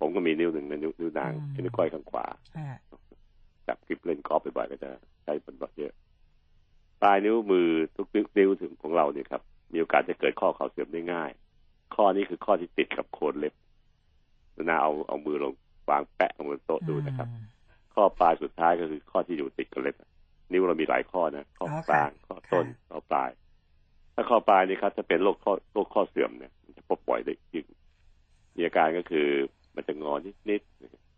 [0.00, 2.24] ผมก็มีนิ้วหนึ่งในนิ้วนิ้วนางที่นิ้วก้อยข้างขวา
[3.66, 4.90] จับกริบเล่นกอล์ฟบ่อยๆก็จะ
[5.24, 5.92] ใช้เป็นบ่อยเยอะ
[7.02, 8.06] ปลายนิ้วมือทุก
[8.38, 11.30] นิ้วถึงของเราเนี่ยครับ มีโอกาสจะเกิดข้อเข่าเสื่อมได้ง่าย
[11.94, 13.54] ข้อนี้คือข้อที่ติดกับโคนเล็บ
[14.68, 15.52] นาเอาเอามือลง
[15.90, 17.28] วางแปะลงบนโต๊ะดูนะครับ
[17.94, 19.96] ข้อปลายสุดท้ายก็คือข้อที่อยู่ติดกับเล็บ
[20.52, 23.30] นิ้วเรามีหลายข้อนะข้อกลางข้อต้นข้อปลาย
[24.14, 27.66] ถ้าข้อปลายนี่ครับจะเป็นโรคข้อโรคข้อเสื่อมเนี่ยมันจะพบบ่อยได้ยิ่ง
[28.56, 29.26] มีอาการก็คือ
[29.74, 30.12] มันจะงอ
[30.50, 30.62] นิด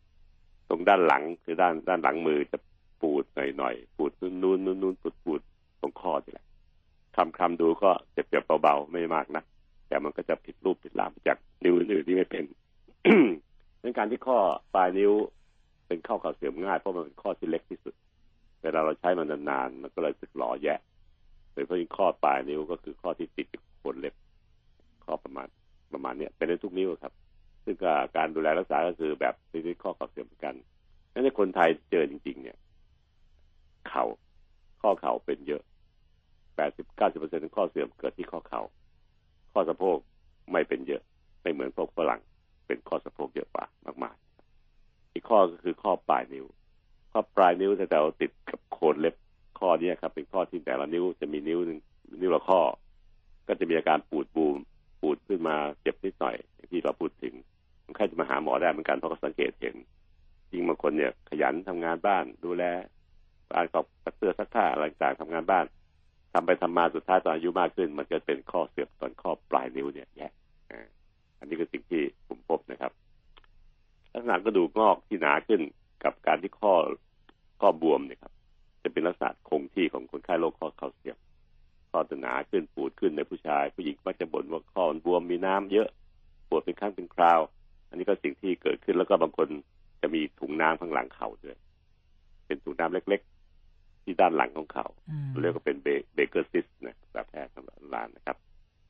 [0.07, 2.59] ๆตรงด้านหลังคือด้านด้านหลังมือจะ
[3.01, 5.41] ปูดหน่อยๆปูดนูนๆนูนๆปูดปูด
[5.81, 6.47] ตรงข้อนี่แหละ
[7.17, 9.43] คำคำดูก็เจ็บๆเบาๆไม่มากนะ
[9.89, 12.45] แต่มันก็จะผิดรูปผิดลามจากนิ้วอื่นๆที่ไม่เป็น
[13.83, 14.39] ในการที่ข้อ
[14.75, 15.13] ปลายนิ้ว
[15.87, 17.95] เป็นข้อเข่าเสื่อมง่ายเพราะมันเป็นข้อที่เล็กที่สุด
[18.63, 20.75] เวลาเราใช้มันนานๆมันก็เลยสึกหล่อแย่
[21.53, 24.15] โดยเฉพาะยิ่งข้อปลายนิ้วก็คือข้อที่ติดกับโคนเล็บ
[25.05, 25.49] ข้อประมาณ
[25.93, 27.13] ประมาณเนี้ยเป็นได้ทุกนิ้วครับ
[27.65, 27.77] ซึ่ง
[28.17, 30.55] การดูแลรักษาก็คือแบบที่ข้อเข่าเสื่อมเหมือนกัน
[31.13, 32.59] นั่นในคนไทยเจอจริง ๆ เนี่ย
[33.89, 34.05] เข่า
[34.83, 35.63] ข้อเข่าเป็นเยอะ
[36.57, 38.63] แปดสิบเก้าสิบเปอร์เซ็นต์ของข้อเสื่อมเกิดที่ข้อเข่า
[39.53, 39.97] ข้อสะโพก
[40.53, 41.03] ไม่เป็นเยอะ
[41.43, 42.21] ไม่เหมือนพวกฝรั่ง
[42.67, 43.65] เป็นข้อสะโพกเยอะกว่า
[44.03, 46.47] มากๆอีกข้อก็คือข้อปลายนิ้ว
[47.13, 49.15] ข้อปลายนิ้วแต่เราติดกับโคนเล็บ
[49.59, 51.79] ข้อนี้ครับ เป็นข้อที่แต่ละนิ้วจะมีนิ้วหนึ่ง
[52.21, 52.61] นิ้วละข้อ
[53.49, 54.57] ก็จะมีอาการปูดบูม
[55.01, 56.37] ปูดขึ้นมาเจ็บนิดหน่อย
[56.71, 57.35] ที่เราพูดถึง
[57.85, 59.75] คนไข้จะมาหาหมอได้เหมือนกันเพราะเขาสังเกตเห็น
[60.51, 62.65] จริงบางคนเนี่ยขยันทำงานบ้าน ดูแล
[63.51, 65.65] บ้านกอบซักเสื้อซักผ้าอะไรต่างทำงานบ้าน
[66.33, 70.29] ทำไปทำมาสุดท้ายตอนอายุมากขึ้น มันจะเป็นข้อเสื่อมตอนข้อปลายนิ้วเนี่ยแย่
[71.39, 72.93] อันนี้คือสิ่งที่ผมพบนะครับ
[74.13, 75.61] ลักษณะกระดูกงอกที่หนาขึ้น
[76.05, 76.75] กับการที่ข้อ
[77.61, 78.33] ข้อบวมเนี่ยครับ
[78.83, 81.19] จะเป็นลักษณะคงที่ของคนไข้โรคข้อเข่าเสื่อม
[81.91, 85.89] ข้อจะหนาขึ้นปูดขึ้นในผู้ชาย ผู้หญิงมักจะบ่นว่าข้อมันบวมมีน้ำเยอะ
[86.49, 87.41] ปวดเป็นครั้งเป็นคราว
[87.89, 89.49] อันนี้ก็สิ่งที่เกิดขึ้นแล้วก็บางคน
[90.01, 91.57] จะมีถุงน้ำข้างหลังเข่าด้วย
[92.47, 93.21] เป็นถุงน้ำเล็ก
[93.63, 94.87] ๆ ที่ด้านหลังของเขา
[95.43, 95.77] เรียกว่าเป็น
[96.15, 98.37] เบเกอร์ซิสนะแบบแพทย์สำหรับร้านนะครับ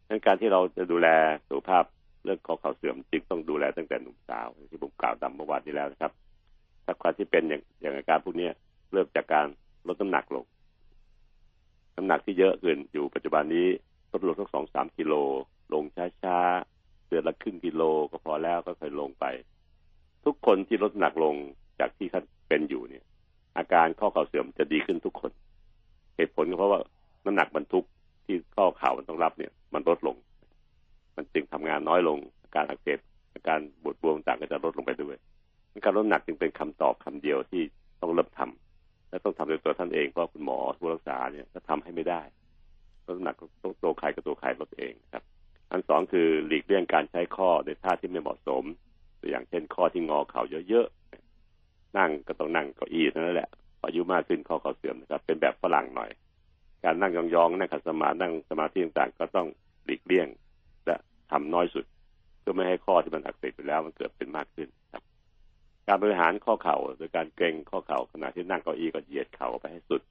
[0.07, 1.09] ฉดังการที่เราจะดูแล
[1.49, 1.85] สุขภาพ
[2.25, 6.13] เรื่องข้อเข่าเสื่อมจึงต้องดูแลตั้งแต่หนุ่มสาวที่ผมกล่าวตามเมื่อวานนี้แล้วนะครับ
[6.85, 8.49] ถ้าความที่เป็นอย่างอย่างอาการพวกนี้
[8.93, 9.47] เริ่มจากการ
[9.89, 10.45] ลดน้ำหนักลง
[11.97, 13.69] น้ำหนักที่เยอะขึ้นอยู่ปัจจุบันนี้
[14.13, 15.15] ลดลงสักสองสามกิโล
[15.73, 15.85] ลง
[16.23, 19.25] ช้าๆเดือนละครึ่งกิโลก็พอแล้วก็ค่อยลงไป
[20.25, 21.35] ทุกคนที่ลดน้ำหนักลง
[21.81, 23.05] จากที่เขานเป็นอยู่เนี่ย
[23.57, 25.31] อาการข้อเข่าเสื่อมจะดีขึ้นทุกคน
[26.17, 26.81] เหตุผลก็เพราะว่า
[27.25, 27.85] น้ำหนักบรรทุก
[28.25, 30.17] ที่ข้อเข่ามันต้องรับเนี่ย มันลดลง
[31.17, 32.99] มันจึงทำงานน้อยลงอาการอักเสบ
[33.35, 35.19] อาการปวดบวมต่างก็จะลดลงไปด้วย
[35.81, 37.63] การลดน้ำหนักจึงเป็นคำตอบคำเดียวที่
[38.01, 42.23] ต้องเริ่มทำและต้องทำโดยตัวท่านเองเพราะคุณหมอผู้รักษาเนี่ยก็ทำให้ไม่ได้
[43.07, 45.25] ลดน้ำหนักต้องตัวใครกับตัวใครลดเองครับ
[45.71, 48.65] อันสองคือหลีกเลี่ยงการใช้ข้อในท่าที่ไม่เหมาะสม
[49.21, 53.51] ตัวอย่างเช่นข้อที่งอเข่าเยอะๆนั่งก็ต้องนั่งเก้าอี้นั่นแหละ
[53.85, 56.11] อายุมากขึ้นข้อเข่าเสื่อมนะครับ เป็นแบบฝรั่งหน่อย
[56.85, 59.47] การนั่งยองๆนั่งขัดสมาธินั่งสมาธิต่างๆ ก็ต้อง
[59.85, 60.29] หลีกเลี่ยง
[60.87, 60.97] และ
[61.31, 61.85] ทำน้อยสุด
[62.41, 64.69] เพื่อไม่ให้ข้อที่มันอักเสบไปแล้วมันเกิดเป็นมากขึ้น
[65.89, 70.03] การบริหารข้อเข่าโดยการเกรงข้อเข่าขณะที่นั่งเก้าอี้ก็เหยียดเข่าไปให้สุด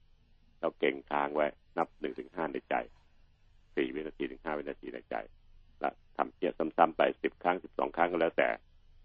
[0.58, 1.46] แล้วเกรงค้างไว้
[1.76, 2.74] นับหนึ่งถึงห้าในใจ
[3.74, 5.14] สี่วินาทีถึงห้าวินาทีในใจ
[5.80, 8.48] และทำเนี่ยซ้ำๆไปสิบครั้งสิบสองครั้งก็แล้วแต่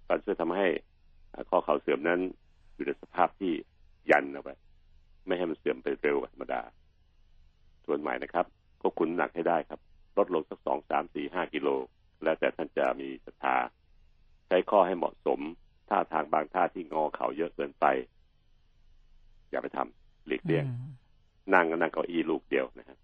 [0.07, 0.67] ก็ช่วยทำให้
[1.49, 2.19] ข้อเข่าเสื่อมนั้น
[2.75, 3.53] อยู่ในสภาพที่
[4.11, 4.55] ยันเอาไว้
[5.27, 6.61] ไม่ให้มันเสื่อมไปเร็วธรรมดา
[7.85, 8.45] ส่วนใหม่นะครับ
[8.81, 9.79] ควบคุมหนักให้ได้ครับ
[10.17, 11.67] ลดลงสักสองสามสี่ห้ากิโล
[12.23, 13.55] แล้วแต่ท่านจะมีศรัทธา
[14.47, 15.39] ใช้ข้อให้เหมาะสม
[15.89, 17.85] ท่าทางบางท่าที่งอเข่าเยอะเกินไป
[19.49, 20.65] อย่าไปทำหลีกเลี่ยง
[21.53, 22.97] นั่งก็นั่งเก้าอี้ลูกเดียวนะครับ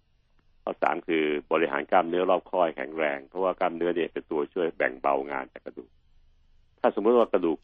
[0.62, 5.90] ข้อสามคือบริหารกล้ามเนื้อรอบข้อแข็งแรง เพราะว่ากล้ามเนื้อเนี่ยเป็นตัวช่วยแบ่งเบางานจากกระดูก
[6.80, 7.58] ถ้าสมมติว่ากระดูก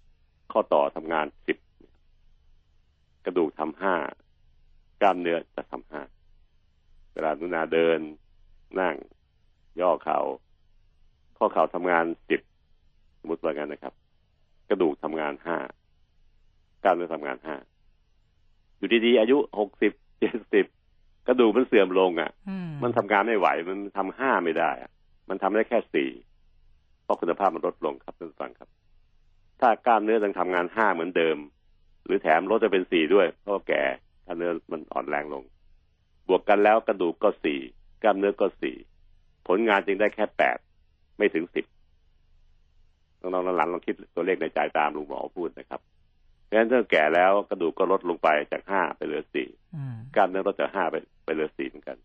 [0.52, 1.58] ข้อต่อทำงานสิบ
[3.24, 3.94] กระดูกทำห้า
[5.02, 6.02] กล้ามเนื้อจะทำห้า
[7.12, 7.98] เวลานุนาเดิน
[8.80, 8.94] นั่ง
[9.80, 10.20] ย่อเขา่า
[11.36, 12.40] ข้อเข่าทำงานสิบ
[13.20, 13.94] สมมติว่างั้นนะครับ
[14.70, 15.58] กระดูกทำงานห้า
[16.84, 17.56] กล้ามเนื้อทำงานห้า
[18.78, 20.66] อยู่ดีๆอายุหกสิบเจ็ดสิบ
[21.26, 22.30] กระดูกมันเสื่อมลงอะ่ะ
[22.82, 24.90] มันทำงานไม่ไหว มันทำห้าไม่ได้อะ
[25.28, 26.10] มันทำได้แค่สี่
[27.04, 28.68] เพราะคุณภาพมันลดลงครับท่านฟังครับ
[29.60, 31.36] ถ้ากล้ามเนื้อยังทำงานห้าเหมือนเดิม
[32.04, 33.82] หรือแถมลดจะเป็นสี่ด้วย เพราะแก่
[34.24, 35.42] กล้ามเนื้อมันอ่อนแรงลง
[36.28, 37.60] บวกกันแล้วกระดูกก็สี่
[38.02, 38.76] กล้ามเนื้อก็สี่
[39.46, 40.58] ผลงานจึงได้แค่แปด
[41.18, 41.64] ไม่ถึงสิบ
[43.20, 45.80] น้องๆหลานลองคิดตัวเลขในใจตามลุงหมอพูดนะครับ
[46.44, 49.48] เพราะฉะนั้นถ้าแก่แล้วกระดูกก็ลดลงไปจากห้าไปเหลือสี่
[50.14, 51.96] กล้ามเนื้อลดจากห้าไปไปเหลือสี่เหมือนกัน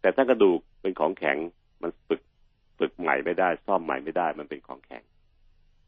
[0.00, 1.36] แต่ถ้ากระดูกเป็นของแข็ง
[1.82, 2.20] มันฝึก
[2.78, 5.02] ฝึกใหม่ไม่ได้ ซ่อมใหม่ไม่ได้ มันเป็นของแข็ง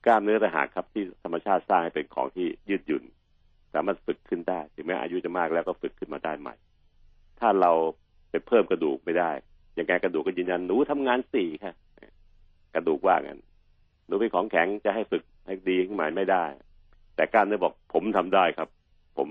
[0.06, 3.04] กล้ามเนื้อต่หากครับที่ธรรมชาติสร้างให้เป็นของที่ยืดหยุ่น
[3.74, 6.54] สามารถฝึกขึ้นได้ ถึงแม้อายุจะมากแล้วก็ฝึกขึ้นมาได้ใหม่
[7.40, 7.72] ถ้าเรา
[8.30, 9.30] ไปเพิ่มกระดูกไม่ได้
[9.78, 11.74] ยังไงกระดูกก็ยืนยันหนูทำงานสี่ค่ะ
[12.74, 13.40] กระดูกว่างั้น
[14.06, 16.44] หนูเป็นของแข็งจะให้ฝึกให้ดีขึ้นมาไม่ได้
[17.16, 18.68] แต่ก้ามเนื้อบอกผมทำได้ครับ
[19.16, 19.28] ผม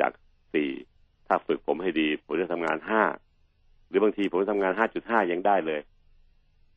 [0.00, 0.12] จาก
[0.54, 0.70] สี่
[1.28, 3.02] ถ้าฝึกผมให้ดี ผมจะทำงานห้า
[3.88, 5.80] หรือบางทีผมทำงานห้าจุดห้ายังได้เลย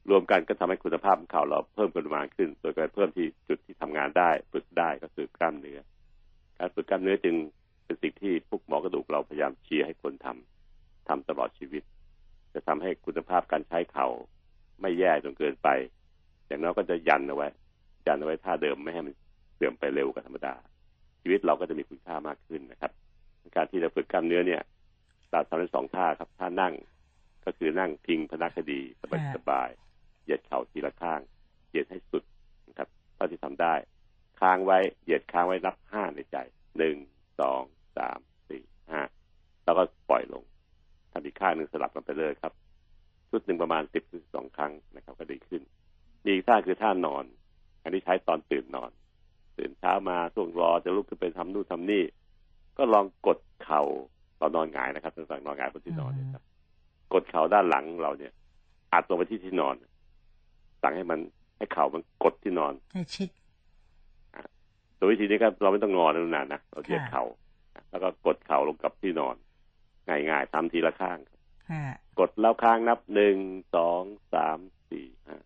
[0.10, 5.80] รวมกันก็ทำให้คุณภาพของข่าวเราเพิ่มปริมาณขึ้น โดยการเพิ่มที่จุดที่ทำงานได้ฝึกได้ก็คือกล้ามเนื้อ
[6.60, 7.36] การฝึกกล้ามเนื้อจึง
[7.86, 11.84] เป็นสิ่งที่พวกหมอกระดูกเราพยายามเชียร์ให้คนทำทำตลอดชีวิต
[12.54, 14.08] จะทำให้คุณภาพการใช้เข่า
[14.82, 15.68] ไม่แย่จนเกินไป
[16.48, 17.48] อย่างน้อยก็จะยันเอาไว้
[18.08, 19.14] ยันเอาไว้ท่าเดิมไม่ให้มัน
[19.56, 20.54] เสื่อมไปเร็วกว่าธรรมดา
[21.22, 22.92] ชีวิตเราก็จะมีคุณค่ามากขึ้นนะครับ
[23.56, 24.62] การที่เราฝึกกล้ามเนื้อเนี่ย
[25.32, 26.74] เราทำได้สองท่าครับท่านั่ง
[27.46, 29.70] ก็คือนั่งพิงพนักคดีสบายสบาย
[30.24, 31.20] เหยียดเข่าทีละข้าง
[31.70, 32.24] เหยียดให้สุด
[32.68, 33.74] นะครับเท่าที่ทำได้
[34.40, 36.38] ค้างไว้เหยียดค้างไว้นับห้าในใจ
[36.78, 36.96] หนึ่ง
[37.40, 37.62] สอง
[37.98, 38.20] สาม
[38.50, 39.02] สี่ห้า
[39.64, 40.44] แล้วก็ปล่อยลง
[41.12, 42.54] ทำอีกข้างหนึ่งสลับกันไปเลยครับ
[43.30, 45.62] ชุดหนึ่งประมาณสิบถึงสองครั้งนะครับ ก็ดีขึ้น
[46.24, 47.26] มีอีกท่าคือท่านอน
[47.84, 48.92] อันนี้ใช้ตอนตื่นนอน
[49.58, 52.04] ตื่นเช้ามาช่วงรอจะลุกขึ้นไปทำนู่นทำนี่
[52.78, 53.82] ก็ลองกดเข่า
[54.40, 56.44] ตอนนอนหงายนะครับท่านฟังนอนหงายบนที่นอนเนี่ยครับ
[57.14, 58.34] กดเข่าด้านหลังเราเนี่ย
[58.94, 59.76] อัดลงไปที่ที่นอน
[60.82, 61.20] สั่งให้มัน
[61.58, 63.30] ให้เข่ามันกดที่นอนให้ชิด
[64.96, 67.24] โดยวิธีนี้ครับเราไม่ต้องงอนนานๆนะเราเหยียดเข่า
[67.90, 69.36] แล้วก็กดเข่าลงกับที่นอน
[70.08, 71.18] ง่ายๆทำทีละข้าง
[72.20, 73.38] กดแล้วค้างนับหนึ่ง
[73.76, 74.02] สอง
[74.34, 74.60] สาม
[74.90, 75.38] สี่ห้า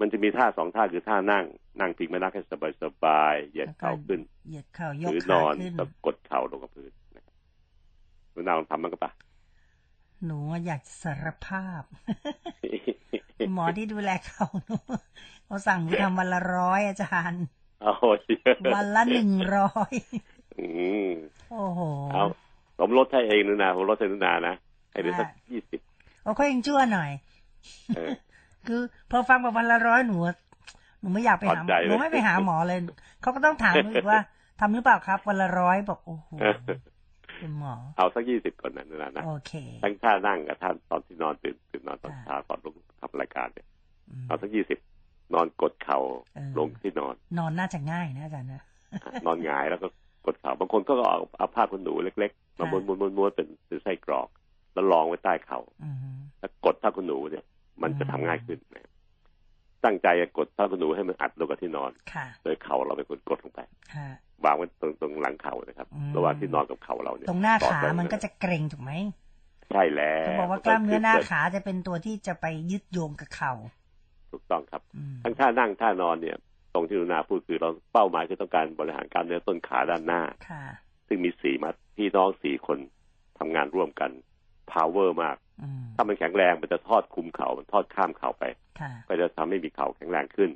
[0.00, 1.44] มันจะมีท่าสองท่าคือท่านั่ง
[1.80, 2.42] นั่งพิงมานักให้
[2.82, 7.34] สบายๆเหยียดเข่าขึ้นเหยียดเข่ายกหรือนอนแล้วกดเข่าลงกับพื้นนะครับ
[8.32, 9.12] หนูนาลองทำมันก็ปะ
[10.26, 11.82] หนูอยากสารภาพ
[13.52, 14.76] หมอที่ดูแลเขาหนู
[15.44, 17.44] เขาสั่งทำวันละร้อยอาจารย์
[17.82, 18.04] โอ้โห
[18.74, 19.92] วันละหนึ่งร้อย
[20.58, 20.66] อื
[21.06, 21.10] ม
[21.50, 21.80] โอ้โห
[22.12, 22.24] เอา
[22.78, 24.54] ผมลดให้เองนูนาผมลดให้นูนานะ
[24.92, 25.80] ให้เป็นสักยี่สิบ
[26.22, 27.10] โอ้เขายังชั่วหน่อย
[28.66, 28.80] คือ
[29.10, 30.16] พอฟังมาวันละร้อยหนู
[31.00, 32.78] หนูไม่อยากไปหาหนูไม่ไปหาหมอเลย
[33.22, 34.20] เขาก็ต้องถามหนูอีกว่า
[34.60, 36.30] ทำหรือเปล่าครับ วันละร้อยบอกโอ้โห
[37.40, 39.52] คุณหมอเอาสักยี่สิบก่อนนะนะนะโอเค
[39.82, 43.66] ทั้งท่านั่งกับท่านตอนที่นอนตื่นตื่นนอนตอนเช้าตอนลงทำรายการเนี่ย
[44.26, 44.78] เอาสักยี่สิบ
[45.34, 45.98] นอนกดเข่า
[46.58, 48.62] ลงที่นอน นอนน่าจะง่ายนะอาจารย์นะ
[49.26, 49.86] นอนหงายแล้วก็
[50.26, 54.28] กดเข่าบางคนก็เอาเอาผ้าขนหนูเล็กๆมาม้วนม้วนม้วนเป็นเป็นไส้กรอก
[54.74, 55.60] แล้วรองไว้ใต้เข่า
[56.38, 57.44] แล้วกดผ้าขนหนูเนี่ย
[57.82, 58.88] มันจะทำง่ายขึ้นนะ
[59.84, 61.90] ตั้งใจจะกดผ้าขนหนูให้มันอัดลงกับที่นอน
[62.42, 63.60] โดยเข่าเราเป็นคนกดลงไป
[64.44, 68.92] วางไว้ตรงตรงหลังเข่านะครับ ระหว่างที่นอนกับเข่าเราเนี่ยตรงหน้าขามันก็จะเกร็งถูกไหม
[69.70, 73.52] ใช่แล้วเขาบอกว่ากล้ามเนื้อหน้าขาจะเป็นตัวที่จะไปยึดโยงกับเข่า
[74.30, 74.82] ถูกต้องครับ
[75.24, 76.36] ทั้งท่านั่งท่านอนเนี่ย
[76.74, 80.64] ตรงที่ลุนาพูดคือเราเป้าหมายคือต้องการบริหารกล้ามเนื้อต้นขาด้านหน้าค่ะ
[81.08, 82.78] ซึ่งมีสี่มัดพี่น้องสี่คน
[83.38, 84.10] ทำงานร่วมกัน
[84.74, 85.36] power มาก
[85.96, 88.44] ถ้ามันแข็งแรงมันจะทอดคุมเขา่ามันทอดข้ามเข่าไป
[89.08, 90.50] ก็จะทำให้มีเข่าแข็งแรงขึ้น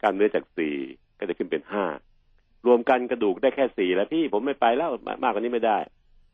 [0.00, 0.76] กล้ามเนื้อจากสี่
[1.18, 1.84] ก็จะขึ้นเป็นห้า
[2.66, 4.90] รวมกันกระดูกได้แค่สี่แล้วพี่ผมไม่ไปแล้ว
[5.22, 5.78] มากกว่านี้ไม่ได้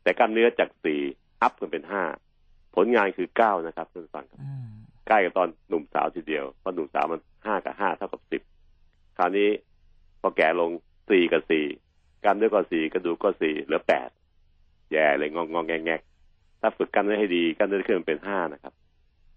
[0.03, 1.01] แต่กล้ามเนื้อจากสี่
[1.41, 2.03] อัพกันเป็นห้า
[2.75, 4.39] ผลงานคือเก้านะครับท่านฟังครับ
[5.07, 8.41] ใกล้กับตอนหนุ่มสาวทีเดียวเพราะหนุ่มสาวมันห้ากับห้าเท่ากับสิบ
[9.17, 9.49] คราวนี้
[10.21, 10.71] พอแก่ลง
[11.09, 11.65] สี่กับสี่
[12.23, 14.09] กล้ามเนื้อก็สี่กระดูกก็สี่เหลือแปด
[14.91, 15.91] แย่เลยงองงองแงงแง
[16.61, 18.73] ถ้าฝึกกล้ามเนื้อให้ดีกล้ามเนื้อขึ้นเป็นห้านะครับ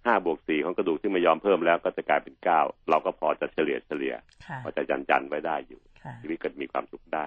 [0.06, 2.60] ห้าบวกสี่ของกระดูกที่ไม่ยอมเพิ่มแล้วก็จะกลายเป็นเก้า
[2.90, 4.14] เราก็พอจะเฉลี่ยเฉลี่ย
[4.62, 5.80] พอจะยันยันไว้ได้อยู่
[6.20, 7.26] ชีวิตก็มีความสุขได้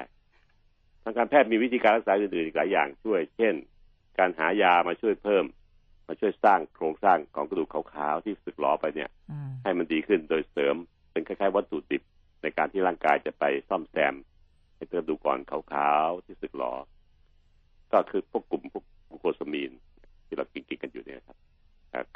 [1.04, 3.54] ทางการแพทย์มีวิธีการรักษาอื่นๆอีกหลายอย่างช่วย เช่น
[4.20, 5.46] การหายามาช่วยเพิ่ม
[6.08, 9.10] มาช่วยสร้างโครงสร้างของกระดูกขาวๆที่สึกหลอไปเนี่ย
[9.64, 10.76] ให้มันดีขึ้นโดยเสริม
[11.12, 12.02] เป็นคล้ายๆวัตถุดิบ
[12.42, 14.16] ในการที่ร่างกายจะไปซ่อมแซม
[14.76, 16.74] ให้กระดูกก่อนขาวๆที่สึกหลอ
[17.92, 18.84] ก็คือพวกกลุ่มพวก
[19.14, 19.72] กลูโคสมีน
[20.28, 21.38] ที่เรากินกินกันอยู่เนี่ยครับ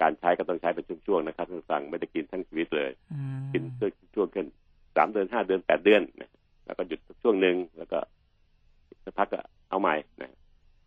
[0.02, 2.92] การใช้ก็ต้องใช้เป็นช่วงๆนะครับท่านฟังไม่ได้กินทั้งชีวิตเลย
[3.54, 3.64] กิน
[4.16, 4.46] ช่วงๆกัน
[4.96, 6.32] สามเดือนห้าเดือนแปดเดือนนะ
[6.66, 8.00] แล้วก็หยุดช่วงหนึ่งแล้วก็
[9.04, 9.40] สักพักก็
[9.70, 10.32] เอาใหม่นะ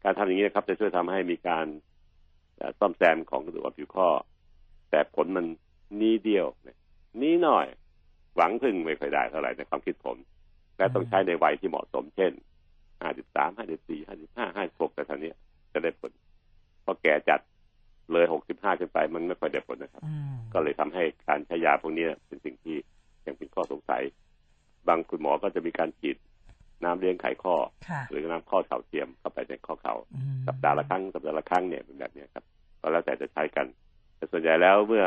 [0.04, 1.66] การทำอย่างนี้นะครับ จะช่วยทำให้มีการ
[2.78, 4.08] ซ่อมแซมของกระดูกผิวข้อ
[4.90, 5.46] แต่ผลมัน
[6.00, 6.46] นี้เดียว
[7.22, 7.66] นี้หน่อย
[8.36, 10.16] หวังพึ่งไม่ค่อยได้เท่าไหร่ในความคิดผม
[10.76, 12.32] และต้องใช้ในวัยที่เหมาะสมเช่น
[13.00, 15.32] ห้าสิบสามห้าสิบสี่ห้าสิบห้าห้าสิบหกแต่ทางนี้
[15.72, 16.10] จะได้ผล
[16.84, 17.40] พอแก่จัด
[18.12, 20.02] เลยหกสิบห้าขึ้นไปมันไม่ค่อยได้ผลนะครับ
[20.52, 22.76] ก็เลยทำให้การใช้ยาพวกนี้เป็นสิ่งที่
[23.26, 24.02] ยังเป็นข้อสงสัย
[24.88, 26.16] บางคุณหมอก็จะมีการฉีด
[26.84, 27.54] น้ำเลี้ยงไขข้อ
[28.10, 29.94] หรือน้ำข้อเข่าเทียมเข้าไปในข้อเข่า
[30.48, 32.44] สัปดาห์ละครั้งสัปดาห์ละครั้งเนี่ยเป็นแบบนี้ครับ
[32.80, 33.66] ก็แล้วแต่จะใช้กัน
[34.16, 35.04] แต่ส่วนใหญ่แล้วเมื่อ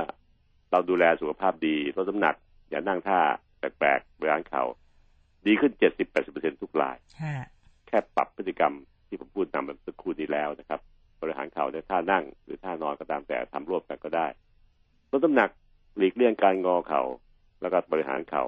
[0.72, 2.36] เราดูแลสุขภาพดีลดน้ำหนัก
[2.70, 3.20] อย่านั่งท่า
[3.60, 4.64] แปลกๆบริหารเข่า
[5.48, 6.98] ดีขึ้นเจ็ดสิบแปดสิบเปอร์เซ็นทุกราย
[7.88, 8.74] แค่ปรับพฤติกรรม
[9.14, 10.80] ที่ผมพูดนำแบบสักครู่นี้แล้วนะครับ
[11.22, 14.28] บริหารเข่าในท่านั่ง หรือท่านอนก็ตามแต่ทำร่วมกันก็ได้
[15.12, 15.50] ลดน้ำหนัก
[15.98, 17.02] หลีกเลี่ยงการงอเข่า
[17.62, 18.44] แล้วก็บริหารเข่า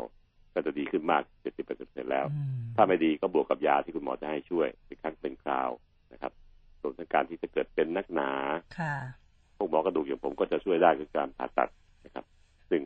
[0.53, 2.25] ก็จะดีขึ้นมากเจ็ดสิบเปอร์เซ็นแล้ว
[2.75, 5.69] ถ้าไม่ดีก็บวกกับยาที่คุณหมอจะให้ช่วยเป็นครั้งเป็นคราว
[6.13, 6.31] นะครับ
[6.81, 8.31] ส่วนการที่จะเกิดเป็นนักหนา
[9.57, 11.69] พวกหมอกระดูกอย่างผมก็จะช่วยได้คือการผ่าตัด
[12.05, 12.25] นะครับ
[12.69, 12.81] ซึ่ง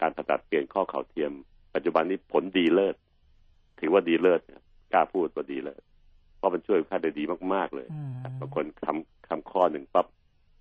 [0.00, 1.32] การผ่าตัดเปลี่ยนข้อเข่าเทียม
[1.74, 2.96] ปัจจุบันนี้ผลดีเลิศ
[3.80, 4.40] ถือว่าดีเลิศ
[4.92, 5.82] กล้าพูดว่าดีเลิศ
[6.42, 7.24] เพราะมันช่วยค่าได้ดี
[7.54, 7.86] มากๆเลย
[8.40, 10.06] บางคนทำทำข้อหนึ่งปั๊บ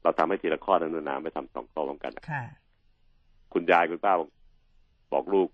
[0.03, 2.11] เราทำให้ทีละข้อนั้นนานๆไม่ทำสองข้อพร้อมกัน
[3.53, 4.13] คุณยายคุณป้า
[5.13, 5.47] บอกลูก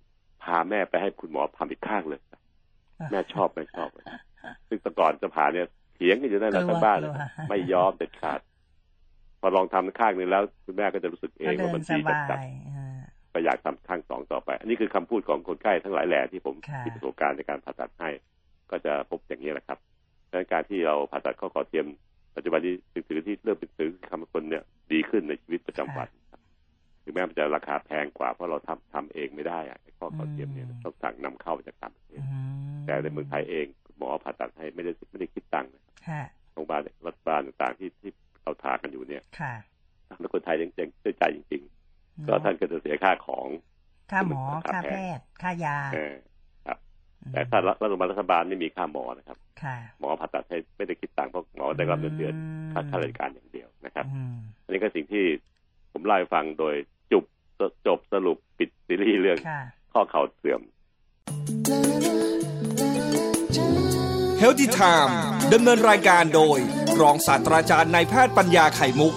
[0.43, 2.19] พาแม่ไปให้คุณหมอทำอีกข้างเลย
[3.11, 3.89] แม่ชอบไม่ชอบ
[4.67, 6.99] ซึ่งแต่ก่อนจะผ่าเนี่ยเถียงกันอยู่นั่นแหละทั้งบ้าน
[7.49, 8.39] ไม่ยอมเด็ดขาด
[9.39, 11.99] พอลองทำข้างนึงแล้ว คุณแม่ก็จะรู้สึกเองว่ามันดี
[12.29, 12.39] จัด
[13.33, 18.09] ก็อยากทำข้างสองต่อไป อันนี้คือคำพูดของคนไข้ทั้งหลายแหล่ที่ผมที่ประสบการณ์ในการผ่าตัดให้
[18.71, 19.79] ก็จะพบอย่างนี้แหละครับ
[20.29, 21.85] ดังนั้นการที่เราผ่าตัดข้อขอเทียม
[22.35, 22.73] ปัจจุบันนี้
[23.07, 26.09] ถือที่เริ่มเป็นถือคำคนเนี่ยดีขึ้นในชีวิตประจำวัน
[27.03, 32.21] ถึงแม้มันจะราคาแพงกว่าเพราะเราทำทำเองไม่ได้อะข้อเข่าเทียมเนี่ยต้องสั่งนำเข้าจากต่างประเทศ
[32.85, 33.65] แต่ในเมืองไทยเอง
[33.97, 35.71] หมอผ่าตัดให้ไม่ได้ไม่ได้คิดตังค์
[36.53, 38.11] โรงพยาบาลรัฐบาลต่างๆที่ที่
[38.43, 39.23] เราทากันอยู่เนี่ย
[40.07, 41.63] ทำให้คนไทยยังยังด้วยใจจริง
[41.93, 43.47] ๆ ก็ท่านก็จะเสียค่าของ
[44.11, 46.36] ค่าหมอค่าแพทย์ค่ายาครับ
[47.31, 49.37] แต่ถ้ารัฐบาลรัฐบาลไม่มีค่าหมอนะครับ
[49.99, 52.33] หมอผ่าตัดให้ไม่ได้คิดตังค์เพราะหมอได้รับเงินเดือน
[52.73, 54.05] ค่าข้าราชการอย่างเดียวนะครับ
[54.63, 55.23] อันนี้ก็สิ่งที่
[55.91, 56.75] ผมเล่าให้ฟังโดย
[57.11, 57.23] จุบ
[57.87, 59.37] จบสรุปปิดซีรีส์เรื่อง
[59.93, 60.61] ข้อเข่าเสื่อม
[64.41, 65.11] Healthy Time
[65.53, 66.57] ดำเนินรายการโดย
[67.01, 69.13] รองศาสตราจารย์นายแพทย์ปัญญาไข่มุก